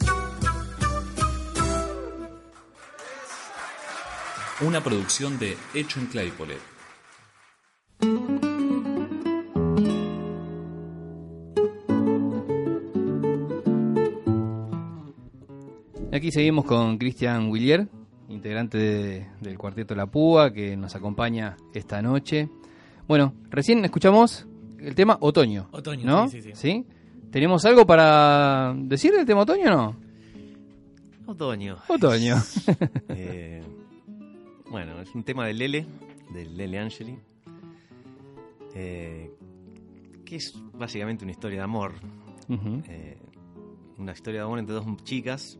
[4.63, 6.57] Una producción de Hecho en Claypole.
[16.13, 17.87] Aquí seguimos con Cristian Willier,
[18.29, 22.49] integrante de- del cuarteto La Púa, que nos acompaña esta noche.
[23.07, 24.47] Bueno, recién escuchamos
[24.79, 25.69] el tema Otoño.
[25.73, 26.29] Otoño, ¿no?
[26.29, 26.87] sí, sí, sí.
[27.31, 29.97] ¿Tenemos algo para decir del tema Otoño o no?
[31.27, 31.77] Otoño.
[31.89, 32.37] Otoño.
[33.11, 33.63] Eh,
[34.71, 35.87] bueno, es un tema de Lele,
[36.33, 37.19] de Lele Angeli,
[38.75, 39.31] eh,
[40.25, 41.93] que es básicamente una historia de amor.
[42.89, 43.19] Eh,
[43.99, 45.59] una historia de amor entre dos chicas,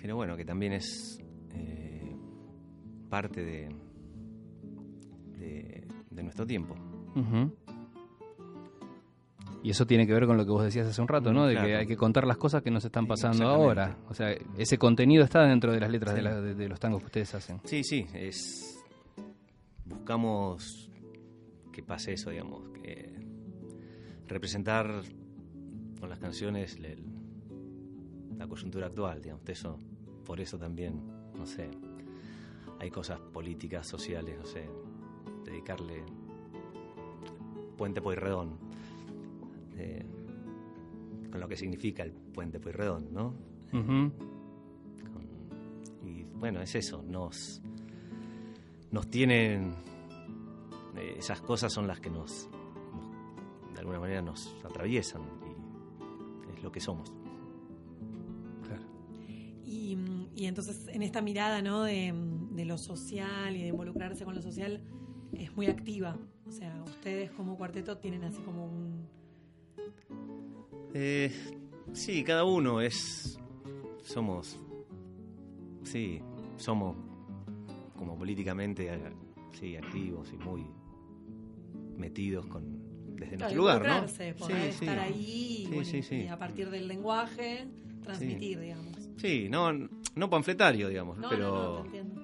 [0.00, 1.18] pero bueno, que también es
[1.54, 2.16] eh,
[3.08, 3.68] parte de,
[5.38, 6.74] de, de nuestro tiempo.
[9.62, 11.46] Y eso tiene que ver con lo que vos decías hace un rato, ¿no?
[11.46, 13.96] De que hay que contar las cosas que nos están Sí, pasando ahora.
[14.08, 16.24] O sea, ese contenido está dentro de las letras de, Sí.
[16.24, 17.60] la- de- de los tangos que ustedes hacen.
[17.64, 18.84] Sí, sí, es
[19.84, 20.88] buscamos
[21.72, 23.12] que pase eso, digamos, que
[24.28, 25.02] representar
[26.00, 27.02] con las canciones el,
[28.38, 29.48] la coyuntura actual, digamos.
[29.48, 29.78] Eso,
[30.24, 31.00] por eso también,
[31.36, 31.70] no sé,
[32.78, 34.68] hay cosas políticas, sociales, no sé,
[35.44, 36.04] dedicarle
[37.76, 38.58] Puente Pueyrredón,
[39.76, 40.04] eh,
[41.30, 43.34] con lo que significa el Puente Pueyrredón, ¿no?
[45.12, 47.60] Con- y bueno, es eso, nos,
[48.90, 49.74] nos tienen,
[50.96, 52.48] eh, esas cosas son las que nos,
[52.94, 55.22] nos- de alguna manera nos atraviesan
[56.48, 57.12] y es lo que somos.
[59.66, 59.98] Y,
[60.36, 61.82] y entonces en esta mirada ¿no?
[61.82, 62.14] de,
[62.52, 64.80] de lo social y de involucrarse con lo social
[65.34, 66.16] es muy activa.
[66.46, 69.08] O sea, ustedes como cuarteto tienen así como un...
[70.94, 71.32] Eh,
[71.92, 73.38] sí, cada uno es.
[74.04, 74.58] Somos.
[75.82, 76.20] Sí,
[76.56, 76.96] somos
[77.96, 78.98] como políticamente eh,
[79.58, 80.64] sí, activos y muy
[81.96, 84.06] metidos con desde Claro, nuestro lugar, ¿no?
[84.38, 84.84] poder Sí, sí.
[84.84, 86.14] estar ahí y, Sí, bueno, sí.
[86.16, 87.66] y a partir del lenguaje
[88.02, 89.05] transmitir, digamos.
[89.16, 89.72] Sí, no,
[90.14, 91.48] no panfletario, digamos, No, pero.
[91.50, 92.20] no, no, entiendo.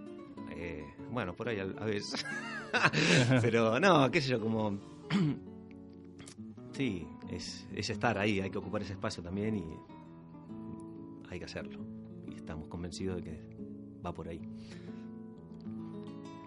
[0.57, 2.25] eh, bueno, por ahí a, a veces.
[3.43, 4.79] pero no, qué sé yo, como.
[6.73, 9.65] sí, es, es estar ahí, hay que ocupar ese espacio también y
[11.31, 11.79] hay que hacerlo.
[12.31, 13.41] Y estamos convencidos de que
[14.05, 14.41] va por ahí.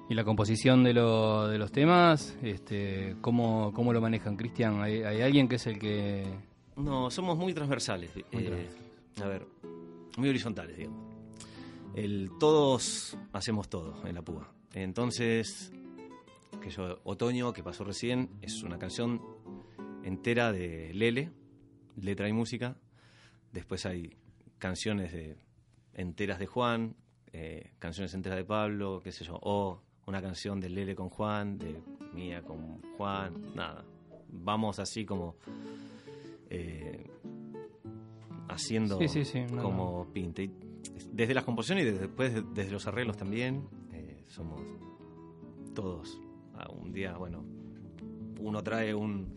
[0.07, 4.79] Y la composición de, lo- de los temas, este, ¿cómo, cómo lo manejan, Cristian?
[4.81, 6.23] ¿Hay, hay alguien que es el que...?
[6.75, 8.11] No, somos muy transversales.
[8.31, 8.85] Muy eh, transversales.
[9.23, 9.47] A ver,
[10.17, 11.05] muy horizontales, digamos.
[12.39, 14.53] Todos hacemos todo en la púa.
[14.73, 15.71] Entonces,
[16.61, 19.21] que yo, Otoño, que pasó recién, es una canción
[20.03, 21.31] entera de Lele,
[21.95, 22.75] letra y música.
[23.51, 24.17] Después hay
[24.57, 25.37] canciones de,
[25.93, 26.95] enteras de Juan,
[27.31, 31.57] eh, canciones enteras de Pablo, qué sé yo, o una canción de Lele con Juan,
[31.57, 31.81] de
[32.13, 33.83] mía con Juan, nada.
[34.27, 35.37] Vamos así como
[36.49, 37.09] eh,
[38.49, 40.43] haciendo Sí, sí, sí, no, como pinte.
[40.43, 40.51] Y
[41.11, 44.61] Desde las composiciones y desde- después de- desde los arreglos también, eh, somos
[45.73, 46.19] todos.
[46.53, 47.43] Ah, un día, bueno,
[48.39, 49.27] uno trae un,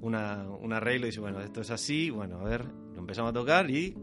[0.00, 3.32] una- un arreglo y dice, bueno, esto es así, bueno, a ver, lo empezamos a
[3.32, 3.96] tocar y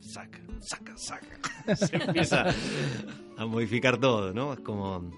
[0.00, 1.26] saca, saca, saca.
[1.76, 2.44] Se empieza
[3.36, 4.52] a modificar todo, ¿no?
[4.52, 5.10] Es como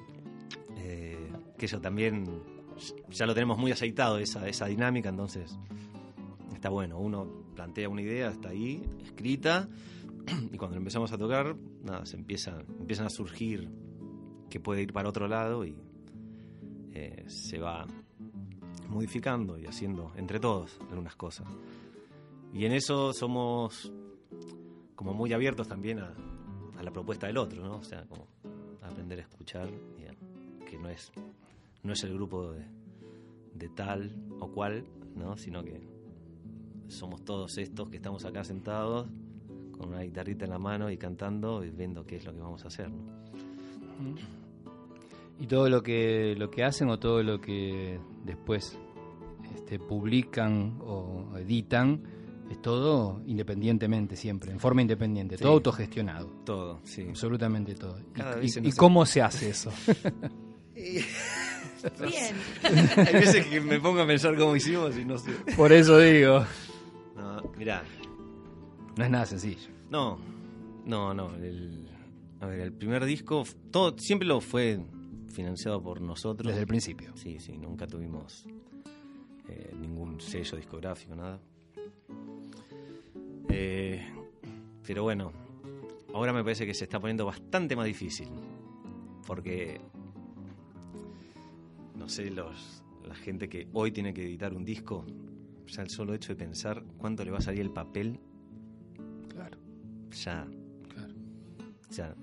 [0.77, 2.25] eh, que eso también
[3.11, 5.59] ya lo tenemos muy aceitado, esa, esa dinámica, entonces
[6.53, 6.99] está bueno.
[6.99, 9.69] Uno plantea una idea, está ahí, escrita,
[10.53, 13.69] y cuando empezamos a tocar, nada, se empieza, empiezan a surgir
[14.51, 15.77] que puede ir para otro lado y
[16.93, 17.87] eh, se va
[18.89, 21.49] modificando y haciendo entre todos algunas cosas.
[22.53, 23.93] Y en eso somos
[24.95, 26.15] como muy abiertos también a,
[26.81, 27.79] la propuesta del otro, ¿no?
[27.79, 28.29] O sea, como
[28.83, 29.71] aprender a escuchar,
[30.69, 31.11] que no es,
[31.83, 32.67] no es el grupo de,
[33.55, 34.85] de tal o cual,
[35.17, 35.37] ¿no?
[35.39, 35.81] Sino que
[36.89, 39.09] somos todos estos que estamos acá sentados
[39.77, 42.65] con una guitarrita en la mano y cantando y viendo qué es lo que vamos
[42.65, 43.03] a hacer, ¿no?
[45.41, 48.79] ¿Y todo lo que, lo que hacen o todo lo que después
[49.57, 52.01] este, publican o editan
[52.51, 55.43] es todo independientemente siempre, en forma independiente, Sí.
[55.43, 56.27] todo autogestionado?
[56.45, 57.07] Todo, sí.
[57.09, 57.99] Absolutamente todo.
[57.99, 59.73] ¿Y- Cada ¿Y, vez se y nos- cómo se hace eso?
[60.75, 62.35] Bien.
[62.97, 65.33] Hay veces que me pongo a pensar cómo hicimos y no sé.
[65.57, 66.45] Por eso digo,
[67.57, 67.83] mirá,
[68.97, 69.71] no es nada sencillo.
[69.91, 70.19] no,
[70.85, 71.35] no, no.
[71.37, 71.89] El,
[72.41, 74.81] a ver, el primer disco, todo siempre lo fue
[75.29, 76.47] financiado por nosotros.
[76.47, 77.17] Desde el principio.
[77.17, 78.47] Sí, sí, nunca tuvimos
[79.49, 81.41] eh, ningún sello discográfico, nada.
[83.49, 84.03] Eh,
[84.87, 85.33] pero bueno,
[86.13, 88.29] ahora me parece que se está poniendo bastante más difícil.
[89.27, 89.81] Porque,
[91.97, 95.05] no sé, los, la gente que hoy tiene que editar un disco,
[95.67, 98.21] ya el solo hecho de pensar cuánto le va a salir el papel,
[99.29, 99.59] Claro,
[100.11, 100.47] ya
[100.93, 101.15] claro.
[101.91, 102.15] ya.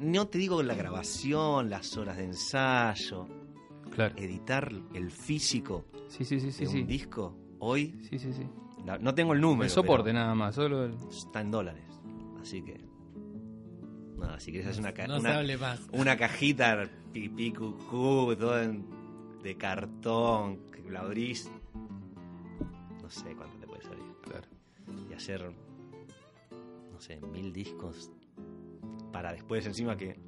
[0.00, 3.28] No te digo la grabación, las horas de ensayo,
[3.92, 4.14] Claro.
[4.18, 6.64] editar el físico Sí, sí, sí, sí.
[6.64, 6.80] de sí.
[6.80, 8.46] un disco hoy, Sí, sí, sí.
[8.84, 9.64] la- no tengo el número.
[9.64, 10.94] El soporte nada más, solo el...
[11.08, 11.84] Está en dólares,
[12.40, 12.84] así que.
[14.18, 15.80] Nada, si quieres hacer una, ca- No se una, hable más.
[15.92, 18.86] una cajita pipí cucú, todo en-
[19.42, 21.48] de cartón, que la abrís,
[23.06, 24.04] no sé cuánto te puede salir.
[24.20, 24.48] Claro.
[25.08, 25.52] y hacer,
[26.92, 28.10] no sé, mil discos
[29.12, 30.18] para después encima que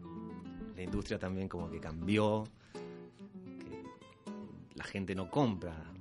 [0.77, 2.45] la industria también como que cambió,
[3.59, 3.83] que
[4.77, 5.93] la gente no compra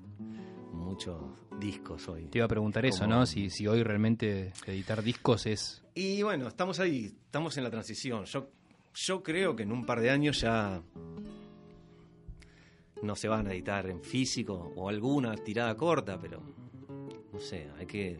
[0.72, 1.20] muchos
[1.60, 2.26] discos hoy.
[2.26, 3.26] Te iba a preguntar eso, ¿no?
[3.26, 5.84] Si, si hoy realmente editar discos es...
[5.96, 8.26] Y bueno, estamos ahí, estamos en la transición.
[8.26, 8.52] Yo,
[8.94, 10.84] yo creo que en un par de años ya
[13.02, 16.67] no se van a editar en físico o alguna tirada corta, pero
[17.34, 18.20] no sé, hay que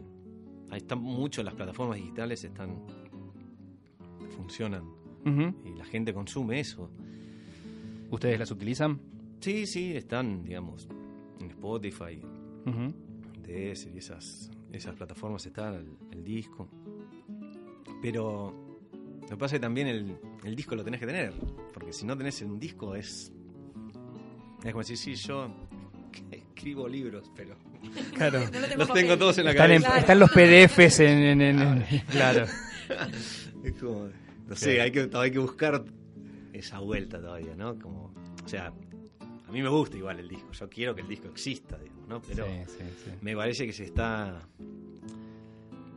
[0.70, 2.76] ahí están mucho las plataformas digitales están
[4.36, 4.84] funcionan
[5.64, 6.90] y la gente consume eso.
[8.10, 8.98] ¿Ustedes las utilizan?
[9.40, 10.88] Sí, sí, están, digamos,
[11.40, 12.20] en Spotify,
[12.64, 12.94] Ujú.
[13.46, 16.66] DS y esas, esas plataformas está el, el disco.
[18.00, 18.54] Pero
[19.20, 21.34] lo que pasa es que también el, el disco lo tenés que tener,
[21.74, 23.30] porque si no tenés un disco es...
[24.64, 25.50] Es como decir, sí, yo
[26.30, 27.54] escribo libros, pero
[28.14, 28.40] Claro.
[28.40, 30.00] No lo tengo los en tengo todos en la Están, en- cabeza.
[30.00, 31.18] están los PDFs en...
[31.18, 32.46] en- en- en- claro.
[33.64, 34.08] Es como,
[34.48, 35.84] no sé, hay que, hay que buscar
[36.52, 37.78] esa vuelta todavía, ¿no?
[37.78, 38.12] Como,
[38.44, 38.72] o sea,
[39.46, 42.22] a mí me gusta igual el disco, yo quiero que el disco exista, digamos, ¿no?
[42.22, 43.10] Pero Sí, sí, sí.
[43.20, 44.40] me parece que se está...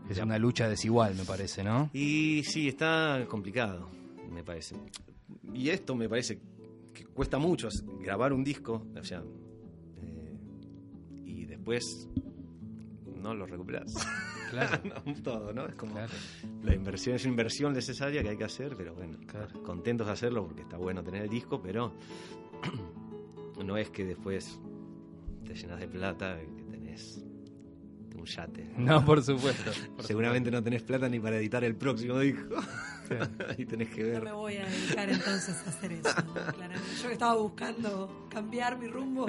[0.09, 1.89] Es una lucha desigual, me parece, ¿no?
[1.93, 3.89] Y sí, está complicado,
[4.29, 4.75] me parece.
[5.53, 6.39] Y esto me parece
[6.93, 7.69] que cuesta mucho
[8.01, 9.23] grabar un disco, o sea,
[11.61, 12.07] después
[13.21, 13.93] no lo recuperas.
[14.51, 14.81] Claro.
[15.05, 15.65] No, todo, ¿no?
[15.65, 16.11] Es como Claro.
[16.63, 19.63] la inversión es una inversión necesaria que hay que hacer, pero bueno, Claro.
[19.63, 21.93] contentos de hacerlo porque está bueno tener el disco, pero
[23.63, 24.59] no es que después
[25.45, 27.23] te llenas de plata y que tenés
[28.13, 28.69] un yate.
[28.77, 29.71] No, por supuesto.
[29.95, 32.55] por Seguramente no tenés plata ni para editar el próximo disco.
[33.57, 34.23] y tenés que No ver.
[34.23, 36.09] me voy a dedicar entonces a hacer eso.
[36.33, 36.87] claramente.
[37.01, 39.27] Yo que estaba buscando cambiar mi rumbo.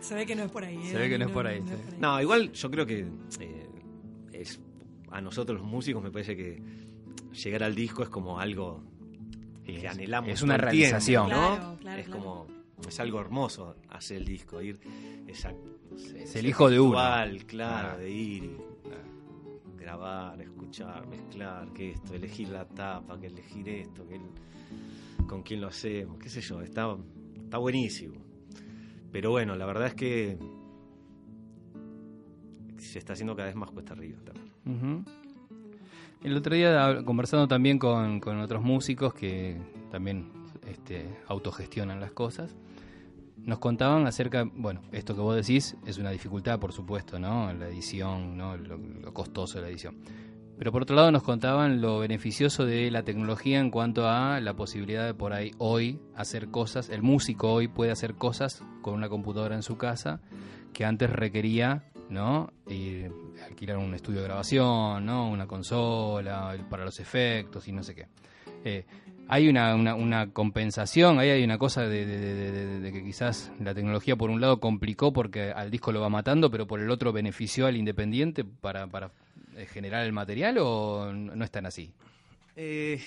[0.00, 0.76] Se ve que no es por ahí.
[0.78, 0.90] ¿eh?
[0.90, 1.74] Se ve que no es por ahí, sí.
[1.98, 3.06] No, igual yo creo que
[3.40, 3.68] eh,
[4.32, 4.60] es
[5.10, 6.62] a nosotros los músicos me parece que
[7.32, 8.82] llegar al disco es como algo
[9.64, 10.30] que Es- anhelamos.
[10.30, 11.28] es una el tiempo, realización.
[11.30, 11.36] ¿no?
[11.56, 12.20] Claro, claro, es claro.
[12.22, 12.46] como
[12.88, 14.78] es algo hermoso hacer el disco, ir
[15.26, 16.92] esa, no sé, Es el hijo de uno.
[17.46, 17.96] claro, Ah.
[17.98, 18.56] de ir y
[19.78, 25.60] grabar, escuchar, mezclar, que esto, elegir la tapa, que elegir esto, que el- con quién
[25.60, 26.96] lo hacemos, qué sé yo, está,
[27.36, 28.14] está buenísimo.
[29.12, 30.38] Pero bueno, la verdad es que
[32.78, 35.04] se está haciendo cada vez más cuesta arriba también.
[36.22, 39.58] El otro día conversando también con, con otros músicos que
[39.90, 40.30] también
[40.66, 42.54] este, autogestionan las cosas,
[43.38, 47.52] nos contaban acerca, bueno, esto que vos decís es una dificultad, por supuesto, ¿no?
[47.54, 48.56] La edición, ¿no?
[48.56, 49.96] Lo, lo costoso de la edición.
[50.60, 54.52] Pero por otro lado nos contaban lo beneficioso de la tecnología en cuanto a la
[54.52, 59.08] posibilidad de por ahí hoy hacer cosas, el músico hoy puede hacer cosas con una
[59.08, 60.20] computadora en su casa
[60.74, 62.52] que antes requería, ¿no?
[62.68, 63.04] Y
[63.42, 65.30] alquilar un estudio de grabación, ¿no?
[65.30, 68.08] Una consola para los efectos y no sé qué.
[68.62, 68.84] Eh,
[69.28, 74.28] hay una, una, compensación, ahí hay una cosa de, de- que quizás la tecnología por
[74.28, 77.78] un lado complicó porque al disco lo va matando, pero por el otro benefició al
[77.78, 79.10] independiente para, para
[79.66, 81.92] generar el material o no es tan así.
[82.56, 83.00] Eh,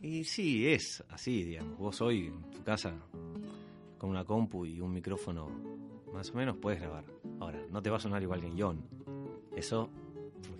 [0.00, 1.78] y sí, es así, digamos.
[1.78, 2.92] Vos hoy en tu casa,
[3.98, 5.48] con una compu y un micrófono,
[6.12, 7.04] más o menos puedes grabar.
[7.40, 8.82] Ahora, no te va a sonar igual que en John.
[9.56, 9.88] Eso,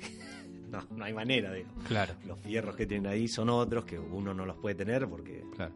[0.71, 1.69] no, no hay manera, digo.
[1.89, 5.45] Claro, Los fierros que tienen ahí son otros que uno no los puede tener porque
[5.55, 5.75] claro.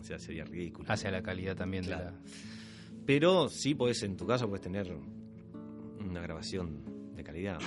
[0.00, 0.90] o sea, sería ridículo.
[0.90, 2.04] Hacia la calidad también Claro.
[2.06, 2.16] de la...
[3.06, 4.92] Pero sí podés, en tu casa puedes tener
[6.00, 7.58] una grabación de calidad.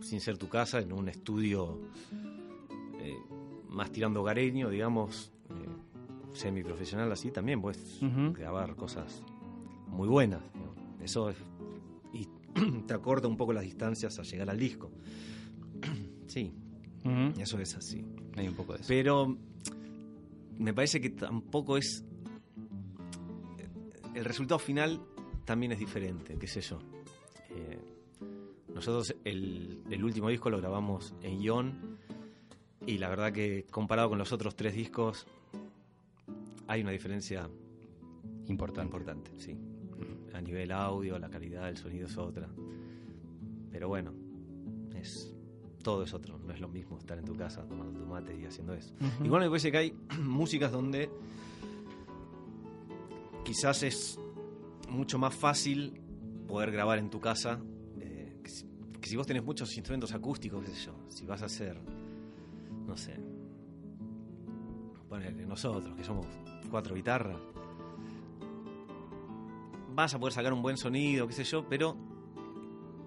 [0.00, 1.78] Sin ser tu casa, en un estudio
[3.00, 3.16] eh,
[3.68, 8.00] más tirando hogareño, digamos, eh, semiprofesional así, también puedes
[8.32, 9.22] grabar cosas
[9.88, 10.42] muy buenas.
[11.00, 11.36] Eso es,
[12.12, 12.26] y
[12.86, 14.90] te acorta un poco las distancias a llegar al disco.
[16.26, 16.52] sí,
[17.38, 18.04] eso es así.
[18.36, 18.88] Hay un poco de eso.
[18.88, 19.36] Pero
[20.58, 22.04] me parece que tampoco es.
[24.14, 25.00] El resultado final
[25.44, 26.78] también es diferente, qué sé yo.
[27.50, 27.78] Eh,
[28.80, 31.98] nosotros el, el último disco lo grabamos en Ion
[32.86, 35.26] y la verdad que comparado con los otros tres discos
[36.66, 37.48] hay una diferencia
[38.46, 38.86] Importante.
[38.86, 39.56] importante, sí.
[40.32, 42.48] A nivel audio, la calidad del sonido es otra.
[43.70, 44.12] Pero bueno,
[44.96, 45.34] es
[45.82, 48.44] todo es otro, no es lo mismo estar en tu casa tomando tu mate y
[48.44, 48.94] haciendo eso.
[49.22, 51.10] Igual me parece que hay músicas donde
[53.44, 54.18] quizás es
[54.88, 56.00] mucho más fácil
[56.46, 57.60] poder grabar en tu casa.
[59.00, 61.78] Que, si, vos tenés muchos instrumentos acústicos, qué sé yo, si vas a hacer,
[62.86, 63.16] no sé,
[65.08, 66.26] ponele, nosotros que somos
[66.70, 67.38] cuatro guitarras,
[69.94, 71.96] vas a poder sacar un buen sonido, qué sé yo, pero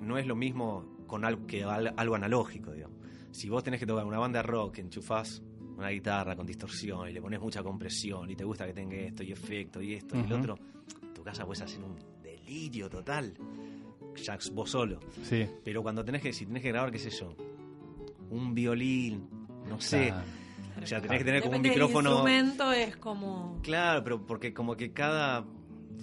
[0.01, 2.97] no es lo mismo con algo que al- algo analógico, digamos.
[3.31, 5.41] Si vos tenés que tocar una banda de rock, enchufás
[5.77, 9.23] una guitarra con distorsión y le pones mucha compresión y te gusta que tenga esto
[9.23, 10.55] y efecto y esto y el otro,
[11.01, 13.33] en tu casa puedes hacer un delirio total,
[14.15, 14.99] ya vos solo.
[15.23, 15.45] Sí.
[15.63, 17.35] Pero cuando tenés que, si tenés que grabar, qué sé yo,
[18.29, 19.27] un violín,
[19.67, 20.23] no sé, Claro.
[20.83, 22.09] o sea, tenés que tener como un micrófono...
[22.09, 23.59] instrumento es como...
[23.61, 25.45] Claro, pero porque como que cada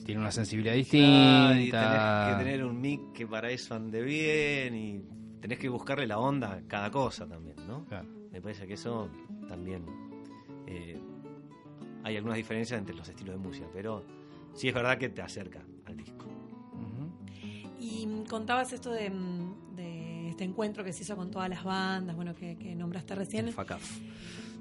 [0.04, 2.26] Tiene una sensibilidad Claro, y distinta.
[2.26, 5.02] tenés que tener un mic que para eso ande bien y
[5.40, 7.84] tenés que buscarle la onda a cada cosa también, ¿no?
[7.86, 8.08] Claro.
[8.30, 9.08] Me parece que eso
[9.48, 9.84] también
[10.68, 10.98] eh,
[12.04, 14.04] hay algunas diferencias entre los estilos de música, pero
[14.54, 16.19] sí es verdad que te acerca al disco.
[17.90, 22.14] Y contabas esto de, mm, de este encuentro que se hizo con todas las bandas,
[22.16, 23.48] bueno, que, que nombraste recién.
[23.48, 23.82] El FACAF.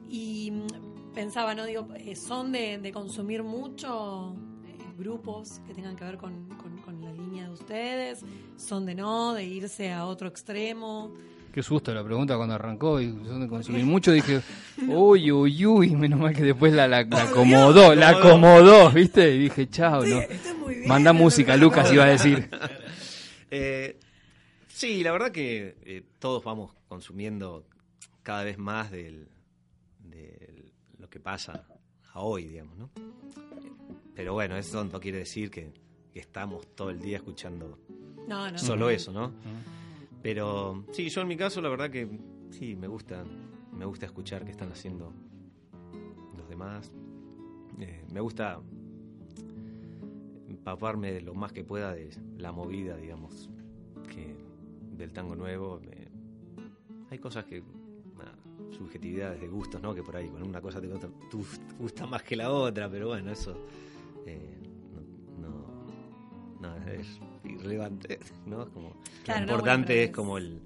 [0.09, 1.65] Y mm, pensaba, ¿no?
[1.65, 6.77] Digo, eh, ¿son de, de consumir mucho eh, grupos que tengan que ver con, con-
[6.79, 8.21] con la línea de ustedes?
[8.57, 11.13] ¿Son de no, de irse a otro extremo?
[11.53, 14.11] Qué susto la pregunta cuando arrancó y son de consumir mucho.
[14.11, 14.41] Dije,
[14.87, 15.95] uy, uy, uy.
[15.95, 19.35] Menos mal que después la, la, la acomodó, la acomodó, ¿viste?
[19.35, 20.19] Y dije, chao, ¿no?
[20.87, 22.49] Manda música, Lucas iba a decir.
[23.51, 23.99] Eh,
[24.67, 27.65] sí, la verdad que eh, todos vamos consumiendo
[28.23, 29.27] cada vez más del,
[29.99, 31.65] de lo que pasa
[32.13, 32.89] a hoy, digamos, ¿no?
[34.15, 35.71] Pero bueno, eso no quiere decir que,
[36.13, 37.79] que estamos todo el día escuchando
[38.27, 38.57] No, no.
[38.57, 39.31] solo eso, ¿no?
[40.21, 42.07] Pero sí, yo en mi caso la verdad que
[42.51, 43.23] sí, me gusta,
[43.71, 45.13] me gusta escuchar qué están haciendo
[46.37, 46.91] los demás.
[47.79, 48.59] Eh, me gusta
[50.59, 53.49] empaparme de lo más que pueda de la movida, digamos,
[54.13, 54.35] que
[54.97, 55.79] del tango nuevo.
[55.85, 56.09] Me-
[57.09, 57.63] hay cosas que,
[58.17, 58.35] nada,
[58.77, 59.95] subjetividades de gustos, ¿no?
[59.95, 61.09] Que por ahí con una cosa te gusta,
[61.79, 63.55] gusta más que la otra, pero bueno, eso
[64.25, 64.57] eh,
[65.41, 65.49] no,
[66.61, 68.63] no, no, es irrelevante, ¿no?
[68.63, 68.93] Es como,
[69.23, 70.61] Claro, lo no, importante bueno, es como el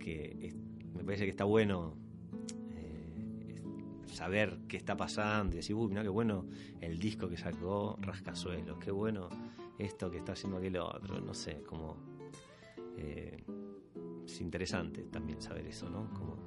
[0.00, 0.56] que es-
[0.96, 1.94] me parece que está bueno
[4.16, 6.46] saber qué está pasando y decir, uy, mira qué bueno
[6.80, 9.28] el disco que sacó Rascasuelos, qué bueno
[9.78, 11.96] esto que está haciendo aquel otro, no sé, como
[12.96, 13.44] eh,
[14.24, 16.08] es interesante también saber eso, ¿no?
[16.14, 16.38] Como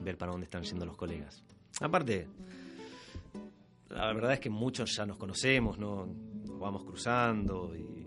[0.00, 1.44] ver para dónde están yendo los colegas.
[1.80, 2.28] Aparte,
[3.88, 6.06] la verdad es que muchos ya nos conocemos, ¿no?
[6.06, 8.06] Nos vamos cruzando y eh,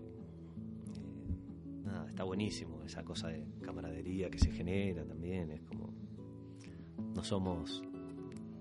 [1.84, 5.92] nada, está buenísimo esa cosa de camaradería que se genera también, es como
[7.14, 7.82] no somos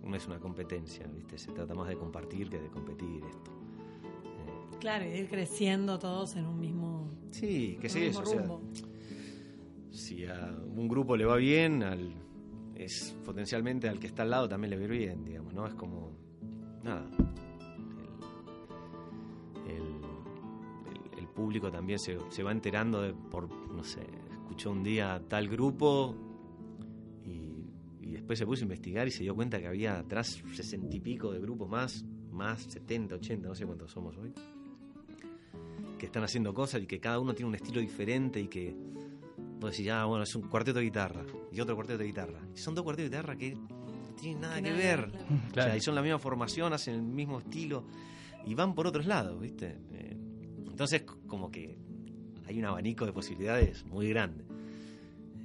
[0.04, 1.38] no es una competencia, ¿viste?
[1.38, 3.52] Se trata más de compartir que de competir esto.
[3.52, 8.26] Eh, Claro, y de ir creciendo todos en un mismo, sí, que sí, eso, o
[8.26, 8.46] sea,
[9.92, 12.14] si a un grupo le va bien, al,
[12.76, 15.66] es potencialmente al que está al lado también le va a ir bien, digamos, ¿no?
[15.68, 16.12] Es como,
[16.84, 17.06] nada,
[19.68, 24.02] el, el- el público también se, se va enterando de, por, no sé,
[24.34, 26.16] escuchó un día tal grupo
[28.24, 31.34] después se puso a investigar y se dio cuenta que había atrás sesenta y pico
[31.34, 34.34] de grupos más, más 70, 80, no sé cuántos somos hoy,
[36.00, 38.74] que están haciendo cosas y que cada uno tiene un estilo diferente y que
[39.60, 42.40] vos decís, ah, bueno, es un cuarteto de guitarra y otro cuarteto de guitarra.
[42.56, 45.12] Y son dos cuartetos de guitarra que no tienen nada Que que nada, ver.
[45.12, 45.50] claro.
[45.52, 47.86] O sea, y son la misma formación, hacen el mismo estilo
[48.46, 49.78] y van por otros lados, ¿viste?
[49.92, 50.18] Eh,
[50.70, 51.78] entonces, como que
[52.46, 54.46] hay un abanico de posibilidades muy grande.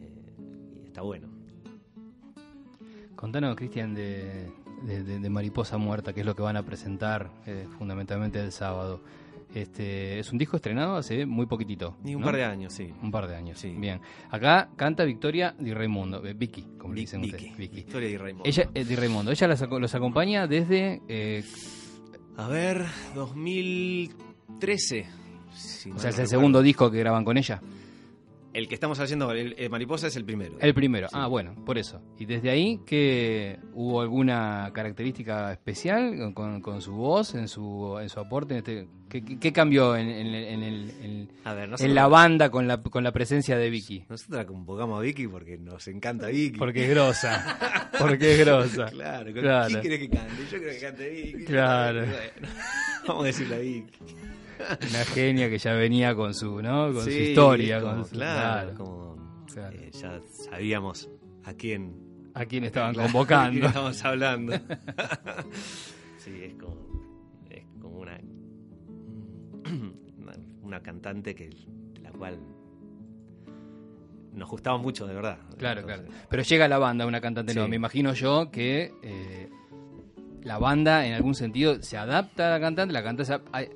[0.01, 1.38] Eh, y está bueno.
[3.19, 4.49] Contanos, Cristian, de,
[4.85, 9.03] de- Mariposa Muerta, que es lo que van a presentar eh, fundamentalmente el sábado.
[9.53, 11.97] Este, es un disco estrenado hace muy poquitito.
[12.05, 12.27] Y un ¿no?
[12.27, 12.93] par de años, sí.
[13.03, 13.71] Un par de años, Sí.
[13.77, 14.01] Bien.
[14.31, 17.57] Acá canta Victoria Di Raimundo, eh, Vicky, como le dicen Vicky, ustedes.
[17.57, 17.75] Vicky.
[17.77, 18.49] Victoria y Raimundo.
[18.49, 19.31] Ella es Di Raimundo.
[19.33, 21.01] Ella las los acompaña desde.
[21.09, 21.43] eh,
[22.37, 22.85] A ver,
[23.17, 25.07] 2013.
[25.55, 26.27] si o sea, es el recuerdo.
[26.29, 27.61] segundo disco que graban con ella.
[28.55, 30.57] El que estamos haciendo, el, el Mariposa es el primero.
[30.61, 31.09] El primero.
[31.09, 31.15] Sí.
[31.17, 32.01] Ah, bueno, por eso.
[32.19, 38.09] Y desde ahí, que ¿hubo alguna característica especial con, con su voz, en su, en
[38.09, 38.55] su aporte?
[38.55, 43.05] En este, ¿qué, qué- cambió en, en- en el- ver, la banda con la, con
[43.05, 44.07] la presencia de Vicky?
[44.09, 46.59] Nosotros la convocamos a Vicky porque nos encanta Vicky.
[46.59, 47.89] Porque es grosa.
[47.99, 48.87] Porque es grosa.
[48.87, 49.69] Claro, ¿con Claro.
[49.69, 50.33] ¿quién quiere que cante?
[50.53, 51.45] Yo creo que cante Vicky.
[51.47, 52.01] Claro.
[52.01, 52.49] Bueno,
[53.09, 53.93] vamos a decirle a Vicky.
[54.91, 56.93] Una genia que ya venía con su, ¿no?
[56.93, 57.81] Con su historia.
[57.81, 59.77] como- con su- claro, como Claro.
[59.79, 61.09] eh, ya sabíamos
[61.45, 61.95] a quién,
[62.35, 63.67] A quién estaban claro, a quién convocando.
[63.67, 64.53] estábamos hablando.
[66.19, 66.77] sí, es como,
[67.51, 68.21] es como una,
[70.63, 72.39] una, cantante que de la cual
[74.33, 75.39] nos gustaba mucho, de verdad.
[75.57, 76.27] Claro, Entonces, claro.
[76.31, 77.57] Pero llega a la banda una cantante Sí.
[77.59, 77.69] nueva.
[77.69, 79.49] Me imagino yo que eh,
[80.49, 82.93] la banda, en algún sentido, se adapta a la cantante.
[82.93, 83.69] La cantante, se- ¿hay,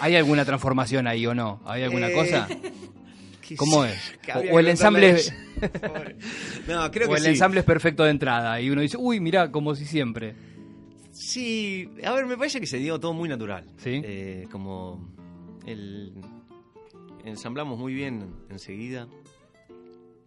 [0.00, 1.60] hay alguna transformación ahí o no?
[1.64, 2.48] ¿Hay alguna Eh, cosa?
[3.56, 3.96] ¿Cómo es?
[4.50, 5.34] O, el ensamble, ella.
[6.66, 7.28] no, creo o que el sí.
[7.28, 10.34] ensamble es perfecto de entrada y uno dice, uy, mirá, como si siempre.
[11.12, 13.64] Sí, a ver, me parece que se dio todo muy natural.
[13.78, 14.02] ¿Sí?
[14.04, 15.14] Eh, como
[15.64, 16.12] el
[17.24, 19.06] ensamblamos muy bien enseguida.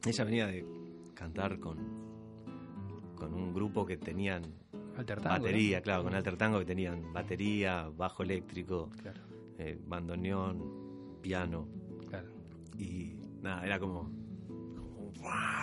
[0.05, 0.65] Ella venía de
[1.13, 1.77] cantar con
[3.15, 4.43] con un grupo que tenían
[4.99, 8.89] Alter tango, batería, claro, con Alter Tango que tenían batería, bajo eléctrico,
[9.57, 11.67] eh, bandoneón, piano
[12.09, 12.27] claro.
[12.77, 14.11] y nada, era como,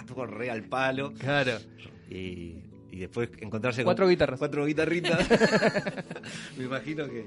[0.08, 1.12] como re al palo.
[1.18, 1.52] Claro.
[2.08, 4.38] Y, y después encontrarse Cuatro con guitarras.
[4.38, 5.28] cuatro guitarritas.
[6.56, 7.20] Me imagino que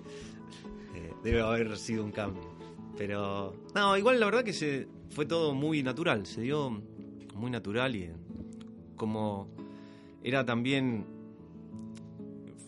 [0.95, 2.57] eh, debe haber sido un cambio.
[2.97, 6.25] Pero, no, igual la verdad que se fue todo muy natural.
[6.25, 6.71] Se dio
[7.35, 8.09] muy natural y
[8.95, 9.47] como
[10.23, 11.18] era también.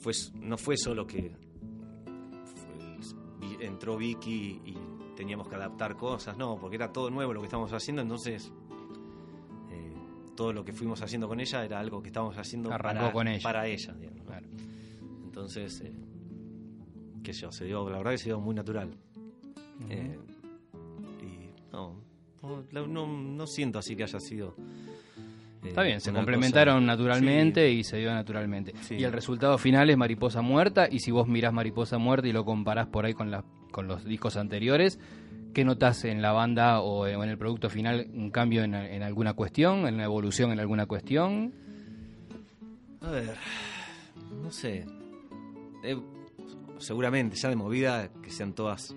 [0.02, 1.32] Fue, no fue solo que
[2.44, 4.76] fue- entró Vicky y
[5.16, 8.52] teníamos que adaptar cosas, no, porque era todo nuevo lo que estábamos haciendo, entonces
[9.72, 9.94] eh,
[10.36, 13.44] todo lo que fuimos haciendo con ella era algo que estábamos haciendo para, con ella.
[13.44, 13.94] para ella.
[13.94, 14.26] digamos, ¿no?
[14.26, 14.48] Claro.
[15.24, 15.94] Entonces, eh,
[17.24, 18.90] qué sé yo, se dio, la verdad que se dio muy natural.
[19.90, 20.18] Eh,
[21.22, 21.96] y no,
[22.88, 24.56] no, no siento así que haya sido.
[25.64, 28.74] Eh, Está bien, se complementaron cosa- naturalmente y se dio naturalmente.
[28.82, 28.96] Sí.
[28.96, 32.44] Y el resultado final es Mariposa Muerta, y si vos mirás Mariposa Muerta y lo
[32.46, 35.00] comparás por ahí con, la- con los discos anteriores,
[35.54, 38.08] ¿qué notás en la banda o en el producto final?
[38.14, 39.88] ¿Un cambio en, en alguna cuestión?
[39.88, 41.54] ¿En una evolución en alguna cuestión?
[43.02, 43.36] A ver,
[44.42, 44.86] no sé.
[45.84, 45.98] Eh,
[46.78, 48.96] seguramente, ya de movida, que sean todas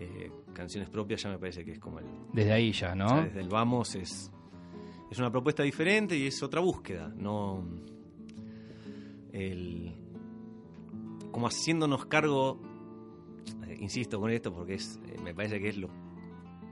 [0.00, 2.04] eh, canciones propias, ya me parece que es como el.
[2.32, 3.06] Desde ahí ya, ¿no?
[3.06, 4.30] o sea, desde el vamos es.
[5.14, 7.06] Es una propuesta diferente y es otra búsqueda.
[7.16, 7.64] No.
[9.32, 9.94] El.
[11.30, 12.60] Como haciéndonos cargo.
[13.68, 15.88] eh, insisto con esto porque es eh, me parece que es lo,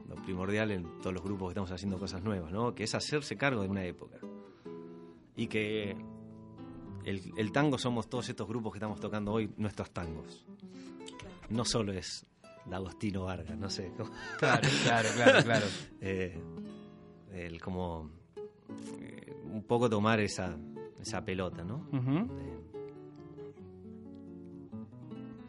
[0.08, 2.74] lo primordial en todos los grupos que estamos haciendo cosas nuevas, ¿no?
[2.74, 4.18] Que es hacerse cargo de una época.
[5.36, 5.96] Y que
[7.04, 10.44] el, el tango somos todos estos grupos que estamos tocando hoy, nuestros tangos.
[11.48, 12.26] No solo es
[12.66, 13.92] D'Agostino Vargas, no sé.
[14.40, 15.66] Claro, claro, claro, claro.
[16.00, 16.42] Eh,
[17.30, 18.10] el como
[19.00, 20.56] eh, un poco tomar esa,
[21.00, 21.86] esa pelota, ¿no?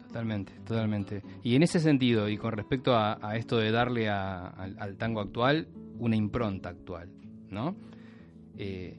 [0.06, 1.22] Totalmente, totalmente.
[1.42, 4.96] Y en ese sentido, y con respecto a, a esto de darle a- al, al
[4.96, 5.66] tango actual
[5.98, 7.10] una impronta actual,
[7.50, 7.74] ¿no?
[8.56, 8.96] Eh,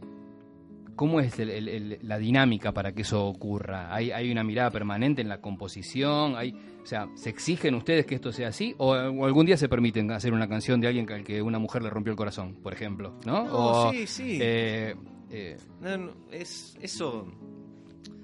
[0.96, 3.94] ¿Cómo es el- el- el- la dinámica para que eso ocurra?
[3.94, 6.36] ¿Hay, ¿Hay una mirada permanente en la composición?
[6.36, 8.74] ¿Hay, o sea, ¿se exigen ustedes que esto sea así?
[8.78, 11.82] ¿O, o algún día se permiten hacer una canción de alguien al que una mujer
[11.84, 13.20] le rompió el corazón, por ejemplo?
[13.26, 13.44] ¿No?
[13.46, 13.54] No,
[13.88, 14.40] o, sí, sí.
[14.42, 14.96] eh,
[15.32, 17.28] eh, no, no, es eso.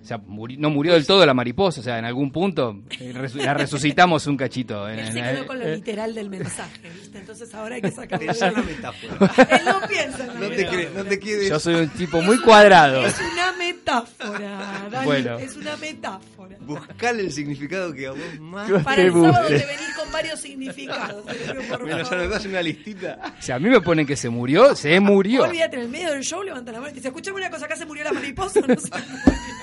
[0.02, 3.14] O sea, muri- no murió del todo la mariposa, o sea, en algún punto eh,
[3.36, 4.88] la resucitamos un cachito.
[4.90, 7.20] Él se quedó con lo eh, literal del mensaje, ¿viste?
[7.20, 8.26] Entonces ahora hay que sacarlo.
[8.26, 9.32] Pensá en la metáfora.
[9.50, 10.90] Él no piensa en la No te, metáfora.
[10.96, 11.50] no te quedes.
[11.50, 13.06] Yo soy un tipo muy cuadrado.
[13.06, 15.06] Es una metáfora, Dani.
[15.06, 15.38] Bueno.
[15.40, 16.58] Es una metáfora.
[16.62, 18.70] Buscale el significado que a vos más.
[18.84, 21.26] Para el Qué sábado te venís con varios significados.
[21.70, 21.88] favor.
[21.88, 23.34] nos das una listita.
[23.40, 25.44] Si a mí me ponen que se murió, se murió.
[25.44, 27.66] Olvídate, en el medio del show levanta la mano y te dice, escuchame una cosa,
[27.66, 29.61] acá se murió la mariposa o no se murió.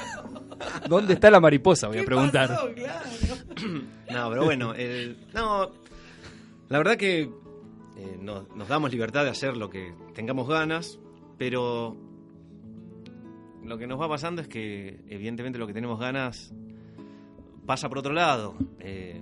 [0.88, 1.88] ¿Dónde está la mariposa?
[1.88, 2.48] Voy a ¿Qué preguntar.
[2.48, 2.74] pasó?
[2.74, 3.04] Claro.
[4.10, 5.70] No, pero bueno, el- no,
[6.68, 7.22] la verdad que
[7.96, 10.98] eh, nos, nos damos libertad de hacer lo que tengamos ganas,
[11.36, 11.96] pero
[13.64, 16.52] lo que nos va pasando es que evidentemente lo que tenemos ganas
[17.66, 19.20] pasa por otro lado, eh,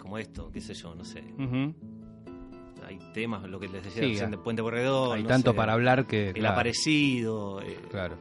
[0.00, 1.24] como esto, qué sé yo, no sé.
[2.86, 5.16] Hay temas, lo que les decía, Sí, hay- de Puente Borredón.
[5.16, 6.28] Hay no tanto sé, para hablar que.
[6.28, 8.16] El claro, aparecido, eh, Claro,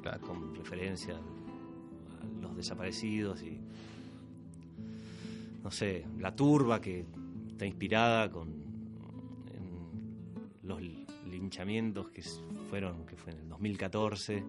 [0.00, 0.20] claro.
[0.20, 1.18] con referencia
[2.62, 3.60] desaparecidos y
[5.62, 7.04] no sé, la turba que
[7.48, 8.48] está inspirada con
[9.52, 10.80] en los
[11.30, 12.22] linchamientos que
[12.70, 14.44] fueron que fue en el 2014 eh,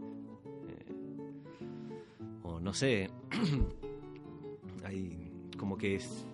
[2.43, 3.09] o no sé
[4.85, 6.25] hay como que es,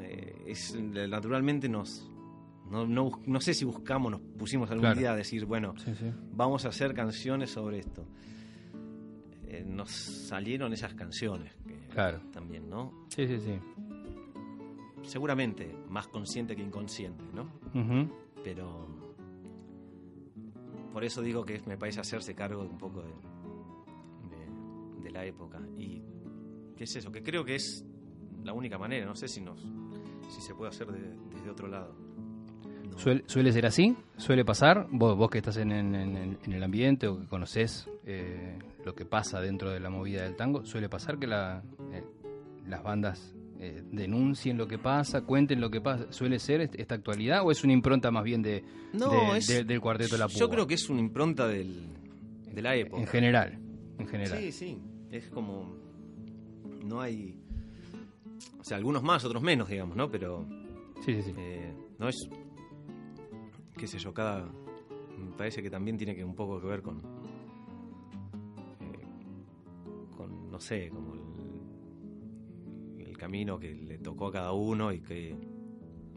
[0.00, 2.10] eh, es naturalmente nos
[2.70, 4.98] no, no, no sé si buscamos, nos pusimos algún Claro.
[4.98, 6.06] día a decir, bueno, Sí, sí.
[6.32, 8.06] vamos a hacer canciones sobre esto.
[9.58, 12.20] Eh, nos salieron esas canciones que- Claro.
[12.32, 13.06] también, ¿no?
[13.08, 13.58] Sí, sí, sí.
[15.02, 17.46] Seguramente más consciente que inconsciente, ¿no?
[18.42, 18.86] Pero
[20.92, 23.08] por eso digo que me parece hacerse cargo un poco de,
[24.30, 25.60] de- de la época.
[25.76, 26.02] Y
[26.76, 27.84] qué es eso, que creo que es
[28.42, 29.60] la única manera, no sé si nos
[30.30, 31.94] si se puede hacer de- desde otro lado.
[32.96, 34.86] Suele, suele ser así, suele pasar.
[34.90, 38.94] Vos, vos que estás en, en- en- en el ambiente o que conocés eh, lo
[38.94, 42.04] que pasa dentro de la movida del tango, suele pasar que la, eh,
[42.68, 46.12] las bandas eh, denuncien lo que pasa, cuenten lo que pasa.
[46.12, 49.46] ¿Suele ser est- esta actualidad o es una impronta más bien de, No, de- es-
[49.46, 50.36] de- del cuarteto La Púa?
[50.36, 51.74] Yo creo que es una impronta del,
[52.52, 53.00] de la época.
[53.00, 53.58] En general,
[53.98, 54.38] en general.
[54.38, 54.78] Sí, sí.
[55.10, 55.76] Es como.
[56.84, 57.40] No hay.
[58.58, 60.10] O sea, algunos más, otros menos, digamos, ¿no?
[60.10, 60.46] Pero.
[61.04, 61.34] Sí, sí, sí.
[61.36, 62.16] eh, no es.
[63.76, 64.44] Qué sé yo, cada.
[64.44, 66.98] Me parece que también tiene que un poco que ver con.
[68.80, 69.06] eh,
[70.16, 75.36] con, no sé, como el, el camino que le tocó a cada uno y que.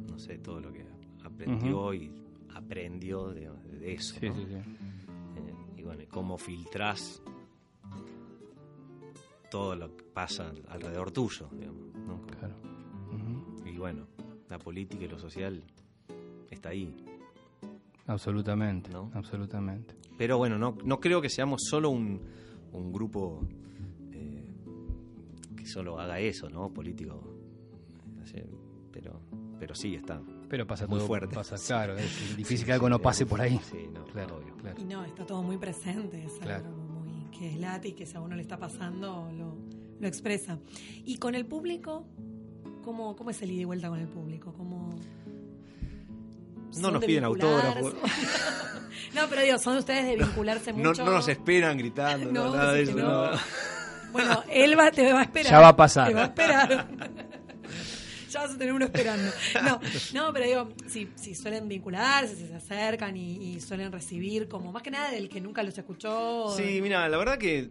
[0.09, 0.85] No sé, todo lo que
[1.23, 2.11] aprendió y
[2.53, 3.49] aprendió de,
[3.79, 4.15] de eso.
[4.19, 4.35] Sí, ¿no?
[4.35, 4.53] sí, sí.
[4.55, 7.21] Eh, y bueno, y cómo filtrás
[9.49, 12.21] todo lo que pasa alrededor tuyo, digamos, ¿no?
[12.27, 12.55] Claro.
[13.65, 14.07] Y bueno,
[14.49, 15.63] la política y lo social
[16.49, 16.95] está ahí.
[18.07, 19.11] Absolutamente, ¿No?
[19.13, 19.95] absolutamente.
[20.17, 22.19] Pero bueno, no, no creo que seamos solo un,
[22.71, 23.41] un grupo
[24.13, 24.51] eh,
[25.55, 26.73] que solo haga eso, ¿no?
[26.73, 27.21] Político.
[28.91, 29.19] Pero,
[29.59, 30.19] pero sí, está.
[30.49, 31.35] Pero pasa Muy todo, fuerte.
[31.35, 31.67] pasa, Sí.
[31.67, 33.59] claro, es difícil Sí, que algo sí, no pase por ahí.
[33.63, 34.55] Sí, no, Claro, obvio.
[34.57, 34.81] claro.
[34.81, 36.65] Y no, está todo muy presente, es Claro.
[36.65, 39.55] algo muy que es late y que si a uno le está pasando lo,
[39.99, 40.57] lo expresa.
[41.05, 42.05] Y con el público,
[42.83, 44.51] ¿cómo, ¿cómo es el ida y vuelta con el público?
[44.53, 44.89] ¿Cómo
[46.79, 47.93] No nos de piden autógrafos.
[49.15, 51.05] no, pero digo, son ustedes de vincularse No, mucho.
[51.05, 52.93] no nos esperan gritando, No, nada de eso.
[52.93, 53.31] no.
[53.31, 53.39] no.
[54.11, 55.51] Bueno, él va, te va a esperar.
[55.51, 56.07] Ya va a pasar.
[56.07, 56.87] Te va a esperar.
[58.29, 59.31] ya vas a tener uno esperando.
[59.63, 59.79] No,
[60.13, 64.71] no pero digo, si, si suelen vincularse, si se acercan y, y suelen recibir, como
[64.71, 66.49] más que nada del que nunca los escuchó.
[66.55, 67.69] Sí, mira, la verdad que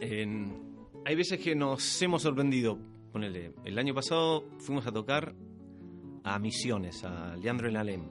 [0.00, 0.74] en-
[1.04, 2.78] hay veces que nos hemos sorprendido.
[3.12, 5.34] Ponele, el año pasado fuimos a tocar
[6.24, 8.10] a Misiones, a Leandro en Alem.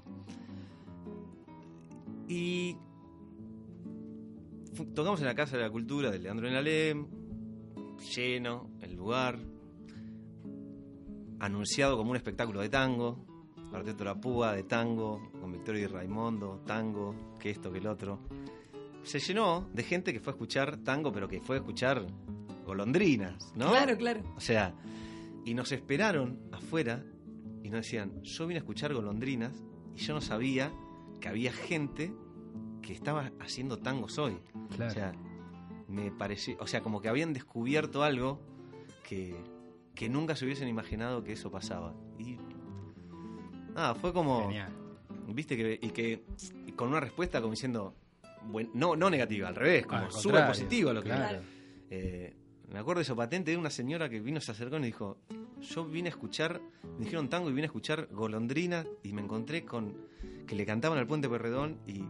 [2.27, 2.77] Y
[4.93, 7.07] tocamos en la Casa de la Cultura de Leandro en Alem,
[8.15, 9.39] lleno el lugar,
[11.39, 13.25] anunciado como un espectáculo de tango,
[13.69, 18.19] Cuarteto La Púa de tango, con Victorio y Raimondo, tango, que esto, que el otro
[19.03, 22.05] se llenó de gente que fue a escuchar tango, pero que fue a escuchar
[22.65, 23.71] golondrinas, ¿no?
[23.71, 24.21] Claro, claro.
[24.35, 24.73] O sea,
[25.45, 27.03] y nos esperaron afuera
[27.61, 29.61] y nos decían, yo vine a escuchar golondrinas
[29.95, 30.71] y yo no sabía
[31.23, 32.13] que había gente
[32.81, 34.37] que estaba haciendo tangos hoy.
[34.75, 34.91] Claro.
[34.91, 35.13] O sea,
[35.87, 38.41] me pareció, o sea, como que habían descubierto algo
[39.07, 39.33] que,
[39.95, 41.93] que nunca se hubiesen imaginado que eso pasaba.
[42.19, 42.37] Y
[43.73, 44.69] nada, fue como Genial.
[45.29, 46.25] viste que y que
[46.67, 47.95] y con una respuesta como diciendo
[48.51, 51.39] buen- no no negativa al revés como súper positiva lo que claro.
[51.89, 52.35] Eh,
[52.73, 55.17] me acuerdo de eso patente de una señora que vino se acercó y me dijo
[55.61, 56.59] yo vine a escuchar
[56.97, 59.95] me dijeron tango y vine a escuchar golondrina y me encontré con
[60.47, 62.03] que le cantaban al puente Perredón y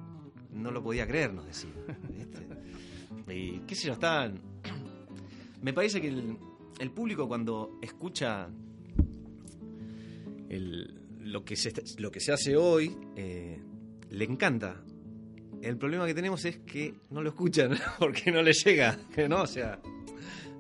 [0.52, 1.70] no lo podía creer nos decía
[2.10, 2.48] ¿viste?
[3.34, 4.40] y qué sé yo estaban
[5.62, 6.38] me parece que el,
[6.80, 8.50] el público cuando escucha
[10.50, 13.60] el- lo, que se, lo que se hace hoy eh,
[14.10, 14.84] le encanta.
[15.62, 19.00] El problema que tenemos es que no lo escuchan porque no les llega,
[19.30, 19.44] ¿no?
[19.44, 19.80] O sea,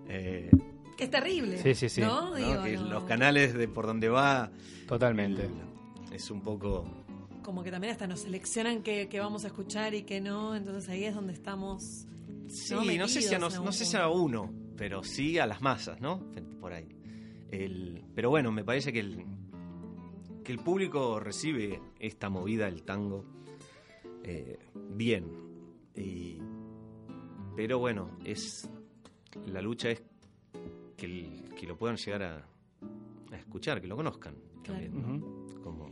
[0.07, 0.49] eh,
[0.97, 1.57] Que es terrible.
[1.57, 2.01] Sí, sí, sí.
[2.01, 2.29] ¿No?
[2.31, 2.35] ¿no?
[2.35, 2.83] Digo, que no.
[2.89, 4.51] los canales de por donde va
[4.87, 5.45] Totalmente.
[5.45, 6.85] el- es un poco...
[7.43, 10.55] Como que también hasta nos seleccionan qué, qué vamos a escuchar y qué no.
[10.55, 12.07] Entonces ahí es donde estamos.
[12.47, 12.83] Sí, ¿no?
[12.83, 15.61] no, sé si a, Metidos nos- no sé si a uno, pero sí a las
[15.61, 16.21] masas, ¿no?
[16.61, 16.87] Por ahí.
[17.51, 19.25] El, pero bueno, me parece que el,
[20.43, 23.25] que el público recibe esta movida, el tango,
[24.23, 24.57] eh,
[24.91, 25.25] bien.
[25.95, 26.37] Y,
[27.57, 28.69] pero bueno, es
[29.47, 30.01] la lucha es
[30.97, 32.45] que, el- que lo puedan llegar a,
[33.31, 34.35] a escuchar, que lo conozcan.
[34.63, 34.81] Claro.
[34.89, 35.15] También, ¿no?
[35.27, 35.61] Ujú.
[35.63, 35.89] Como,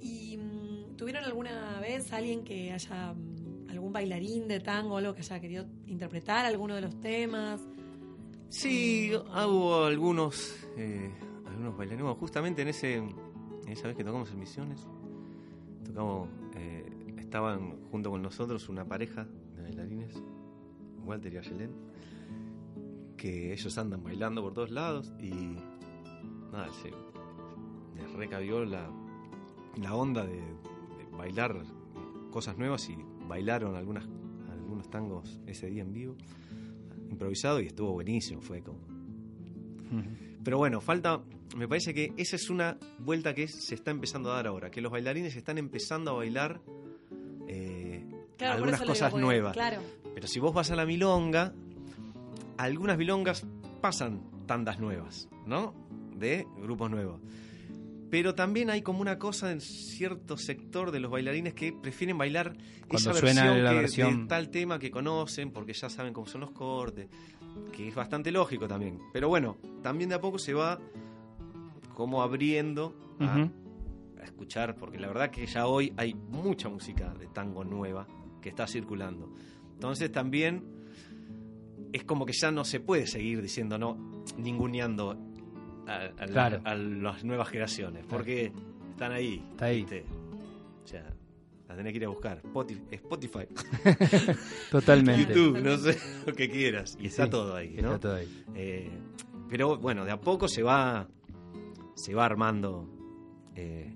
[0.00, 5.20] ¿Y mm, tuvieron alguna vez alguien que haya, mm, algún bailarín de tango, algo que
[5.20, 7.60] haya querido interpretar alguno de los temas?
[8.50, 11.10] Sí, hubo algunos, eh,
[11.46, 12.02] algunos bailarines.
[12.04, 13.14] Bueno, justamente en ese, en
[13.68, 14.86] esa vez que tocamos en Misiones,
[15.84, 16.86] tocamos, eh,
[17.18, 20.14] estaban junto con nosotros una pareja de bailarines,
[21.04, 21.70] Walter y Ayelén,
[23.18, 25.30] que ellos andan bailando por todos lados y
[26.50, 26.90] nada, se
[28.00, 28.90] les recabió la,
[29.76, 31.62] la onda de, de bailar
[32.30, 32.96] cosas nuevas y
[33.26, 34.08] bailaron algunas,
[34.50, 36.16] algunos tangos ese día en vivo
[37.10, 38.78] improvisado y estuvo buenísimo, fue como...
[40.44, 41.22] Pero bueno, falta,
[41.56, 44.80] me parece que esa es una vuelta que se está empezando a dar ahora, que
[44.80, 46.60] los bailarines están empezando a bailar
[47.48, 48.04] eh,
[48.36, 49.52] Claro, algunas digo, cosas porque, nuevas.
[49.52, 49.82] Claro.
[50.14, 51.54] Pero si vos vas a la milonga,
[52.58, 53.46] algunas milongas
[53.80, 55.74] pasan tandas nuevas, ¿no?
[56.16, 57.20] De grupos nuevos.
[58.10, 62.56] Pero también hay como una cosa en cierto sector de los bailarines que prefieren bailar
[62.88, 66.14] Cuando esa suena versión, la que- versión- de tal tema que conocen porque ya saben
[66.14, 67.08] cómo son los cortes,
[67.72, 68.98] que es bastante lógico también.
[69.12, 70.78] Pero bueno, también de a poco se va
[71.94, 77.62] como abriendo a escuchar, porque la verdad que ya hoy hay mucha música de tango
[77.64, 78.06] nueva
[78.40, 79.30] que está circulando.
[79.74, 80.64] Entonces también
[81.92, 85.16] es como que ya no se puede seguir diciendo, no, ninguneando
[85.86, 86.60] a, a la- Claro.
[86.64, 88.52] a las nuevas generaciones, porque
[88.90, 89.42] están ahí.
[89.52, 89.78] Está ahí.
[89.80, 90.04] ¿viste?
[90.84, 91.14] O sea,
[91.68, 92.42] la tenés que ir a buscar.
[92.90, 93.46] Spotify,
[94.70, 95.32] Totalmente.
[95.34, 96.96] YouTube, no sé, lo que quieras.
[97.00, 98.00] Y está Sí, todo ahí, Está ¿no?
[98.00, 98.44] todo ahí.
[98.54, 98.90] Eh,
[99.48, 101.08] pero bueno, de a poco se va
[101.94, 102.88] se va armando
[103.56, 103.92] eh,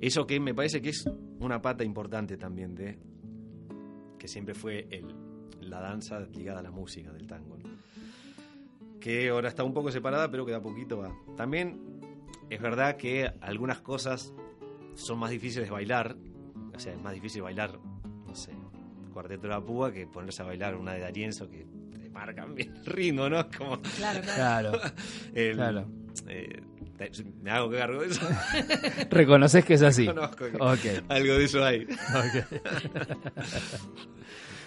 [0.00, 1.04] eso que me parece que es
[1.40, 2.98] una pata importante también de
[4.18, 5.14] que siempre fue el,
[5.70, 7.56] la danza ligada a la música del tango.
[7.58, 7.64] ¿no?
[9.00, 11.14] Que ahora está un poco separada, pero que de a poquito va.
[11.36, 11.80] También
[12.50, 14.32] es verdad que algunas cosas
[14.94, 16.16] son más difíciles de bailar.
[16.74, 17.78] O sea, es más difícil bailar,
[18.26, 18.52] no sé,
[19.12, 22.74] Cuarteto de la Púa que ponerse a bailar una de Darienzo que te marcan bien
[22.74, 23.48] el ritmo, ¿no?
[23.56, 24.72] Como Claro, claro.
[24.72, 24.94] Claro.
[25.34, 25.86] el- Claro.
[26.28, 26.62] eh,
[27.42, 28.26] me hago cargo de eso.
[29.10, 30.06] Reconoces que es así.
[30.06, 31.04] Conozco que Ok.
[31.08, 31.86] algo de eso hay.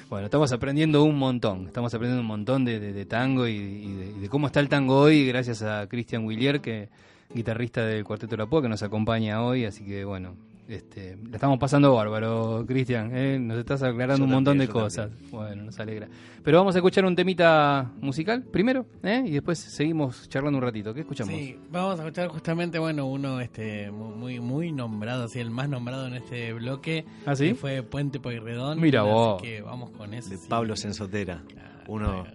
[0.09, 1.67] Bueno, estamos aprendiendo un montón.
[1.67, 5.25] Estamos aprendiendo un montón de, de- de tango y, de cómo está el tango hoy,
[5.27, 6.87] gracias a Cristian Willier, que
[7.33, 9.65] guitarrista del Cuarteto de la Púa, que nos acompaña hoy.
[9.65, 10.35] Así que, bueno,
[10.67, 13.11] este, la estamos pasando bárbaro, Cristian.
[13.15, 13.39] ¿eh?
[13.39, 15.11] Nos estás aclarando Yo un montón también, de cosas.
[15.31, 16.07] Bueno, nos alegra.
[16.43, 19.23] Pero vamos a escuchar un temita musical primero, ¿eh?
[19.25, 20.93] y después seguimos charlando un ratito.
[20.93, 21.33] ¿Qué escuchamos?
[21.33, 25.69] Sí, vamos a escuchar justamente, bueno, uno este mu- muy muy nombrado, así el más
[25.69, 27.49] nombrado en este bloque, ¿Ah, sí?
[27.49, 28.79] que fue Puente Pueyrredón.
[28.79, 29.41] Mira así vos.
[29.41, 30.31] que vamos con ese.
[30.31, 30.47] De sí.
[30.49, 31.43] Pablo Sensotera,
[31.87, 32.25] uno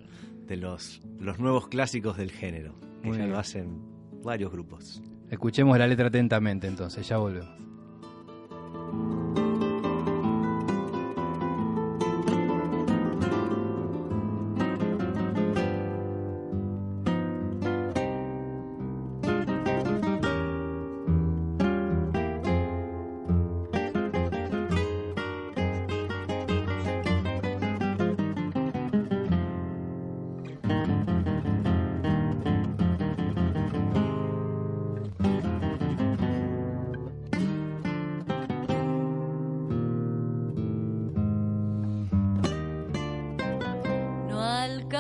[0.47, 3.33] de los, los nuevos clásicos del género, que Muy ya bien.
[3.33, 3.79] lo hacen
[4.23, 5.03] varios grupos.
[5.31, 7.49] Escuchemos la letra atentamente entonces, ya volvemos.
[8.93, 9.22] Thank you.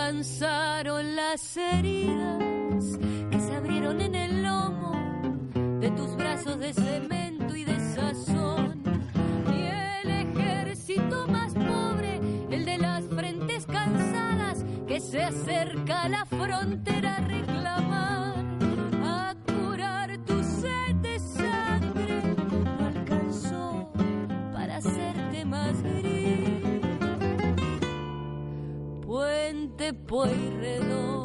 [0.02, 2.98] Alcanzaron las heridas
[3.30, 4.92] que se abrieron en el lomo
[5.80, 8.82] de tus brazos de cemento y de sazón.
[9.48, 9.68] Ni
[10.02, 17.18] el ejército más pobre, el de las frentes cansadas que se acerca a la frontera
[17.18, 17.20] a
[29.82, 31.22] Puente Pueyrredón.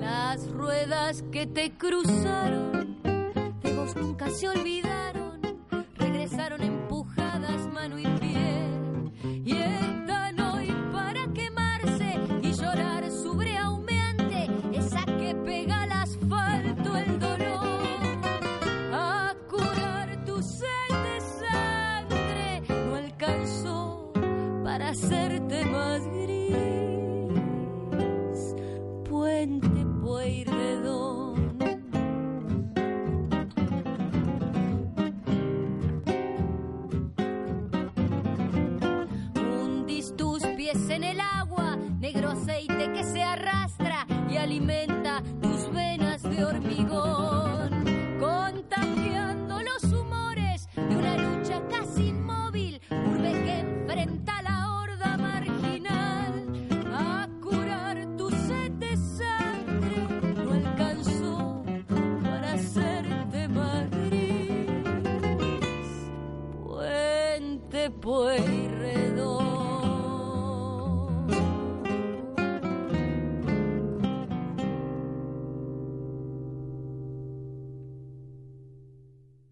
[0.00, 3.00] Las ruedas que te cruzaron,
[3.62, 5.07] de vos nunca se olvidaron,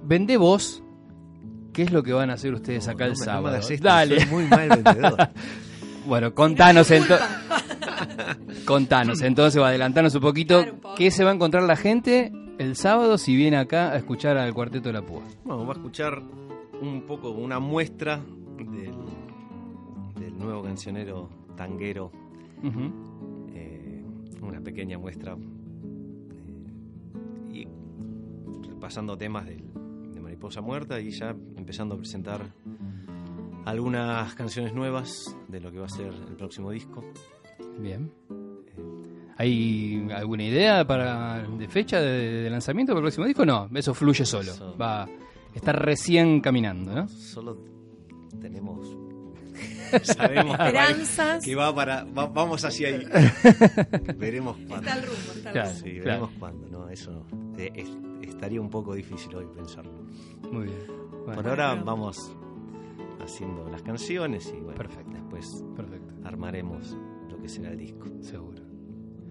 [0.04, 0.82] vende vos.
[1.74, 3.58] ¿Qué es lo que van a hacer ustedes acá el No no sábado?
[3.58, 4.20] esto, Dale.
[4.22, 5.18] soy muy mal vendedor.
[6.06, 7.28] bueno, contanos entonces.
[8.66, 10.58] contanos entonces, o adelantanos un poquito.
[10.60, 10.96] Claro, un poco.
[10.96, 14.54] ¿Qué se va a encontrar la gente el sábado si viene acá a escuchar al
[14.54, 15.24] Cuarteto de la Púa?
[15.44, 16.22] Bueno, va a escuchar
[16.80, 18.22] un poco, una muestra
[18.58, 18.94] del,
[20.20, 22.12] del nuevo cancionero tanguero,
[23.54, 24.04] eh,
[24.42, 25.36] una pequeña muestra,
[27.52, 27.68] eh, y
[28.70, 32.42] repasando temas de Mariposa Muerta y ya empezando a presentar
[33.66, 37.04] algunas canciones nuevas de lo que va a ser el próximo disco.
[37.80, 38.12] Bien.
[39.38, 43.46] ¿Hay alguna idea para de fecha de, de lanzamiento del próximo disco?
[43.46, 44.52] No, eso fluye solo.
[44.52, 44.78] Eso.
[44.78, 45.08] Va,
[45.54, 47.08] está recién caminando, ¿no?
[47.08, 47.58] Solo
[48.40, 48.96] tenemos.
[50.04, 51.44] Sabemos que va- Esperanzas.
[51.46, 52.04] que va para.
[52.06, 53.06] va- vamos hacia ahí.
[54.18, 54.88] veremos cuándo.
[54.88, 55.70] Está el rumbo, está el Claro.
[55.70, 55.84] rumbo.
[55.84, 56.04] Sí, Claro.
[56.06, 56.68] veremos cuándo.
[56.70, 57.26] No, eso no.
[57.58, 57.98] Eh, es-
[58.30, 59.94] estaría un poco difícil hoy pensarlo.
[60.52, 60.78] Muy bien.
[61.26, 61.86] Bueno, Por ahora Bueno.
[61.86, 62.32] vamos
[63.22, 65.12] haciendo las canciones y bueno, Perfecto.
[65.14, 66.98] después perfecto, armaremos
[67.30, 68.06] lo que será el disco.
[68.22, 68.62] seguro.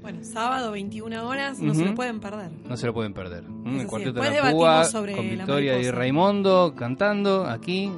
[0.01, 2.51] Bueno, sábado, 21 horas, no se lo pueden perder.
[2.69, 3.45] No se lo pueden perder.
[3.49, 3.81] ¿Mm?
[3.81, 5.91] El Cuarteto después de la sobre con la Victoria y.
[5.93, 7.93] Raimundo cantando aquí,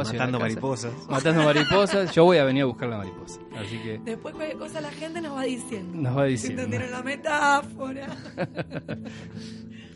[0.00, 0.48] en la Matando casa.
[0.50, 0.92] mariposas.
[1.08, 2.14] Matando mariposas.
[2.14, 3.40] Yo voy a venir a buscar la mariposa.
[3.56, 5.98] Así que Después cualquier cosa la gente nos va diciendo.
[6.00, 6.62] nos va Si diciendo.
[6.62, 8.16] entendieron la metáfora.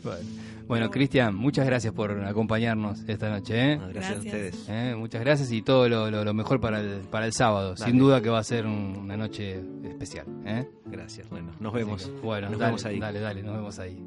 [0.03, 0.19] Bueno,
[0.67, 3.73] Bueno, Cristian, muchas gracias por acompañarnos esta noche.
[3.73, 3.77] ¿eh?
[3.77, 3.93] No, Gracias.
[3.93, 4.65] gracias, a ustedes.
[4.69, 7.73] Eh, Muchas gracias y todo lo, lo- lo mejor para el, para el sábado.
[7.75, 7.89] Dale.
[7.91, 10.25] Sin duda que va a ser un- una noche especial.
[10.45, 10.67] ¿eh?
[10.85, 11.29] Gracias.
[11.29, 12.05] Bueno, nos vemos.
[12.07, 12.99] Que, bueno, nos dale, vemos ahí.
[12.99, 13.97] Dale, dale, nos vemos ahí.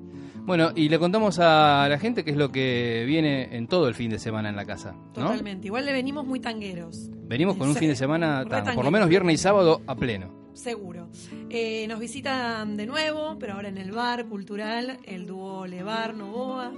[0.44, 3.94] Bueno, y le contamos a la gente qué es lo que viene en todo el
[3.94, 4.92] fin de semana en la casa.
[4.92, 5.12] ¿no?
[5.12, 5.66] Totalmente.
[5.66, 7.08] Igual le venimos muy tangueros.
[7.26, 9.94] Venimos con un Sí, fin de semana, tan- por lo menos viernes y sábado, a
[9.94, 10.39] pleno.
[10.52, 11.08] Seguro.
[11.48, 16.72] Eh, nos visitan de nuevo, pero ahora en el bar cultural, el dúo Levar Novoa,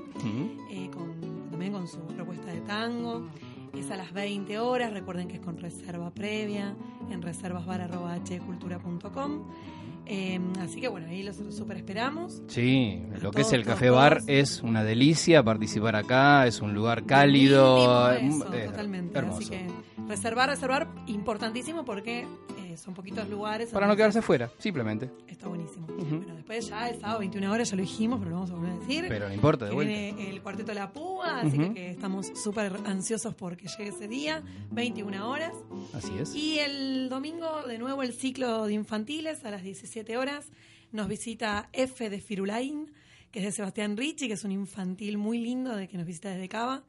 [0.71, 3.27] eh, con, también con su propuesta de tango.
[3.77, 6.77] Es a las 20 horas, recuerden que es con reserva previa
[7.11, 9.47] en reservasbar.hcultura.com.
[10.15, 12.43] Eh, así que bueno, ahí los super esperamos.
[12.47, 16.75] Sí, lo que es el todos, Café Bar es una delicia participar acá, es un
[16.75, 19.19] lugar cálido, eso, eh, totalmente.
[19.19, 19.39] hermoso.
[19.39, 19.67] Así que
[20.07, 22.27] reservar, reservar, importantísimo porque
[22.59, 23.71] eh, son poquitos lugares.
[23.71, 25.11] Para no quedarse fuera, simplemente.
[25.27, 25.87] Está buenísimo.
[25.87, 26.17] Ujú.
[26.17, 28.73] Bueno, después ya el sábado 21 horas ya lo dijimos, pero lo vamos a volver
[28.73, 29.05] a decir.
[29.09, 29.93] Pero no importa, de vuelta.
[29.93, 34.09] viene el cuarteto de la púa, así que, que estamos súper ansiosos porque llegue ese
[34.09, 35.53] día, 21 horas.
[35.95, 36.35] Así es.
[36.35, 40.47] Y el domingo, de nuevo, el ciclo de infantiles a las 17 horas.
[40.93, 42.93] Nos visita F de Firulain,
[43.31, 46.31] que es de Sebastián Ricci, que es un infantil muy lindo de que nos visita
[46.31, 46.83] desde Cava.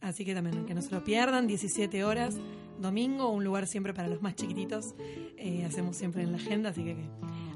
[0.00, 2.36] Así que también que no se lo pierdan, 17 horas,
[2.78, 4.94] domingo, un lugar siempre para los más chiquititos.
[5.36, 7.08] Eh, hacemos siempre en la agenda, así que, que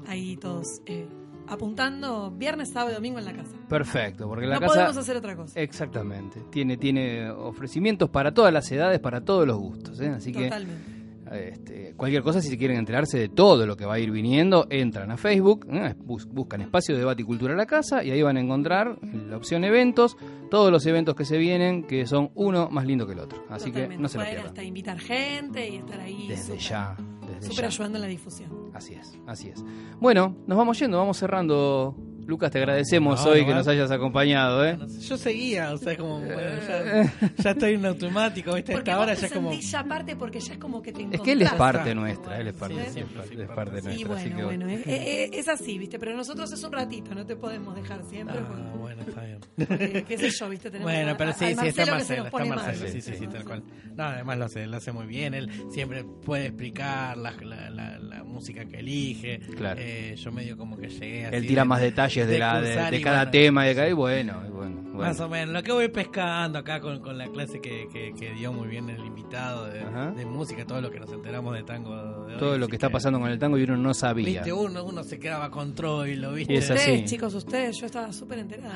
[0.07, 1.07] ahí todos eh,
[1.47, 3.55] apuntando viernes, sábado y domingo en la casa.
[3.69, 4.73] Perfecto, porque la no casa...
[4.73, 5.59] podemos hacer otra cosa.
[5.59, 6.41] Exactamente.
[6.51, 9.99] Tiene, tiene ofrecimientos para todas las edades, para todos los gustos.
[10.01, 10.09] ¿eh?
[10.09, 10.92] Así que Totalmente.
[11.35, 15.11] Este, cualquier cosa, si quieren enterarse de todo lo que va a ir viniendo, entran
[15.11, 15.93] a Facebook, ¿eh?
[15.97, 18.97] Bus- buscan Espacio de Debate y Cultura a la Casa y ahí van a encontrar
[19.01, 20.15] la opción eventos,
[20.49, 23.43] todos los eventos que se vienen, que son uno más lindo que el otro.
[23.49, 24.01] Así que Totalmente.
[24.01, 24.45] no se lo pierdan.
[24.45, 26.27] hasta invitar gente y estar ahí.
[26.27, 27.67] Desde súper- ya, desde Súper ya.
[27.67, 28.49] ayudando en la difusión.
[28.73, 29.63] Así es, así es.
[29.99, 31.95] Bueno, nos vamos yendo, vamos cerrando.
[32.27, 34.77] Lucas, te agradecemos No, hoy no que nos hayas acompañado, ¿eh?
[35.07, 36.35] Yo seguía, o sea, como, bueno,
[36.67, 38.71] ya, ya estoy en automático, ¿viste?
[38.73, 39.51] Porque esta hora vos ya como...
[39.77, 42.53] aparte porque ya es como que te Es que él es parte nuestra, él es
[42.53, 43.05] parte, Sí, es
[43.49, 44.15] parte- es Sí, nuestra.
[44.15, 45.99] así bueno, que bueno, es, es- es así, ¿viste?
[45.99, 48.37] Pero nosotros es un ratito, no te podemos dejar siempre.
[48.39, 49.39] Ah, porque- bueno, está bien.
[49.67, 50.69] porque, qué sé yo, ¿viste?
[50.71, 52.45] Tenemos Bueno, pero a- sí, sí, está Marcelo está.
[52.45, 53.63] Marcelo, sí, sí, sí, tal cual.
[53.95, 57.99] No, además lo hace, lo hace muy bien, él siempre puede explicar la, la, la,
[57.99, 59.39] la música que elige.
[59.55, 59.79] Claro.
[59.81, 62.61] Eh, yo medio como que llegué así Él tira de- más detalles de, de la,
[62.61, 64.93] de, cruzar de y cada bueno, tema y de cada, y bueno, y bueno, bueno.
[64.93, 68.31] Más o menos, lo que voy pescando acá con, con la clase que, que, que
[68.33, 71.95] dio muy bien el invitado de, música, todo lo que nos enteramos de tango
[72.25, 74.25] de hoy, Todo lo que está pasando con el tango y uno no sabía.
[74.25, 76.53] Viste, uno, uno se quedaba con Troilo, viste.
[76.53, 76.79] Y es así.
[76.91, 78.75] Ustedes, chicos, ustedes, yo estaba súper enterada.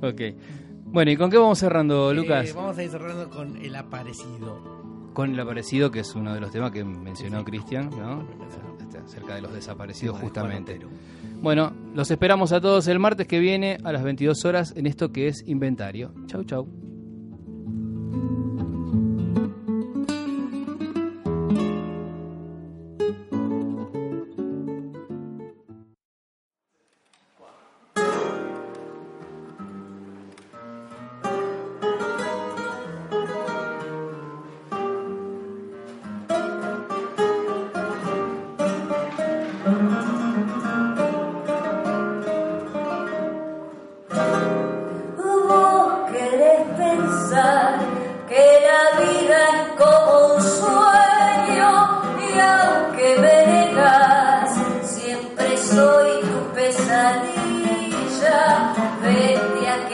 [0.00, 0.20] Ok.
[0.84, 2.54] Bueno, ¿y con qué vamos cerrando, Eh, Lucas?
[2.54, 4.78] vamos a ir cerrando con El Aparecido.
[5.12, 8.24] Con el aparecido, que es uno de los temas que mencionó Cristian, ¿no?
[9.04, 10.78] Acerca de los desaparecidos, justamente.
[11.40, 15.12] Bueno, los esperamos a todos el martes que viene a las 22 horas en esto
[15.12, 16.12] que es Inventario.
[16.26, 16.68] Chau, chau.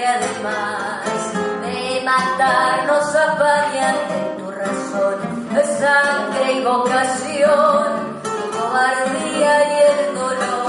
[0.06, 1.32] Además
[1.62, 5.18] de matar nos apañan en tu razón,
[5.78, 10.63] sangre y vocación, tu cobardía y el dolor.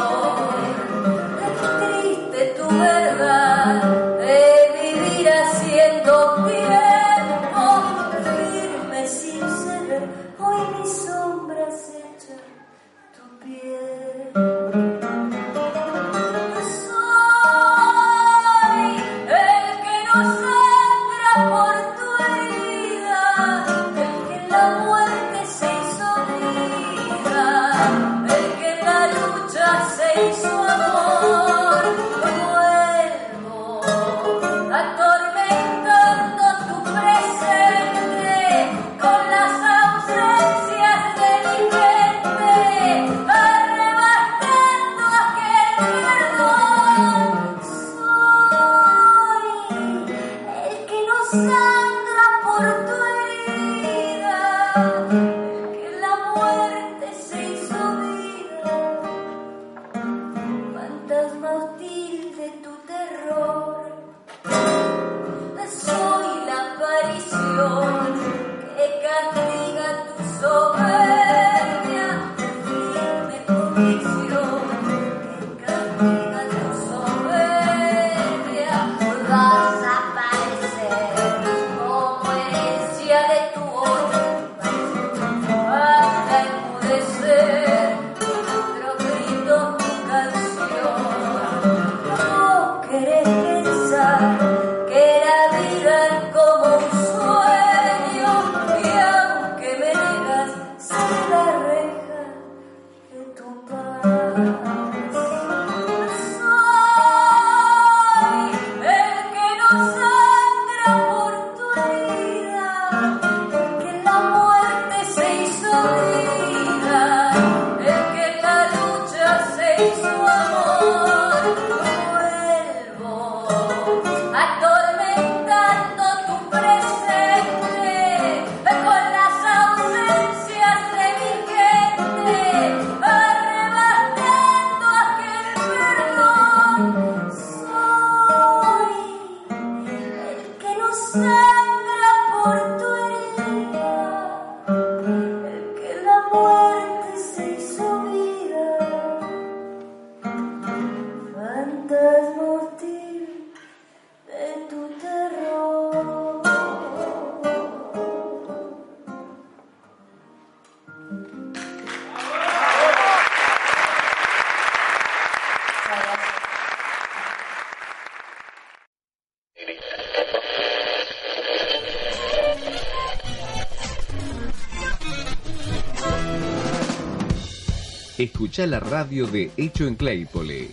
[178.56, 180.70] Escucha la radio de Hecho en Claypole.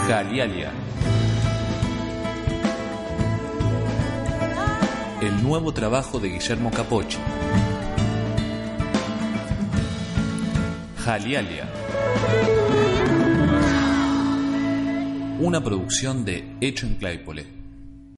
[0.07, 0.80] Jalialia.
[5.21, 7.19] El nuevo trabajo de Guillermo Capocci.
[11.05, 11.69] Jalialia.
[15.41, 17.60] Una producción de Hecho en Claypole.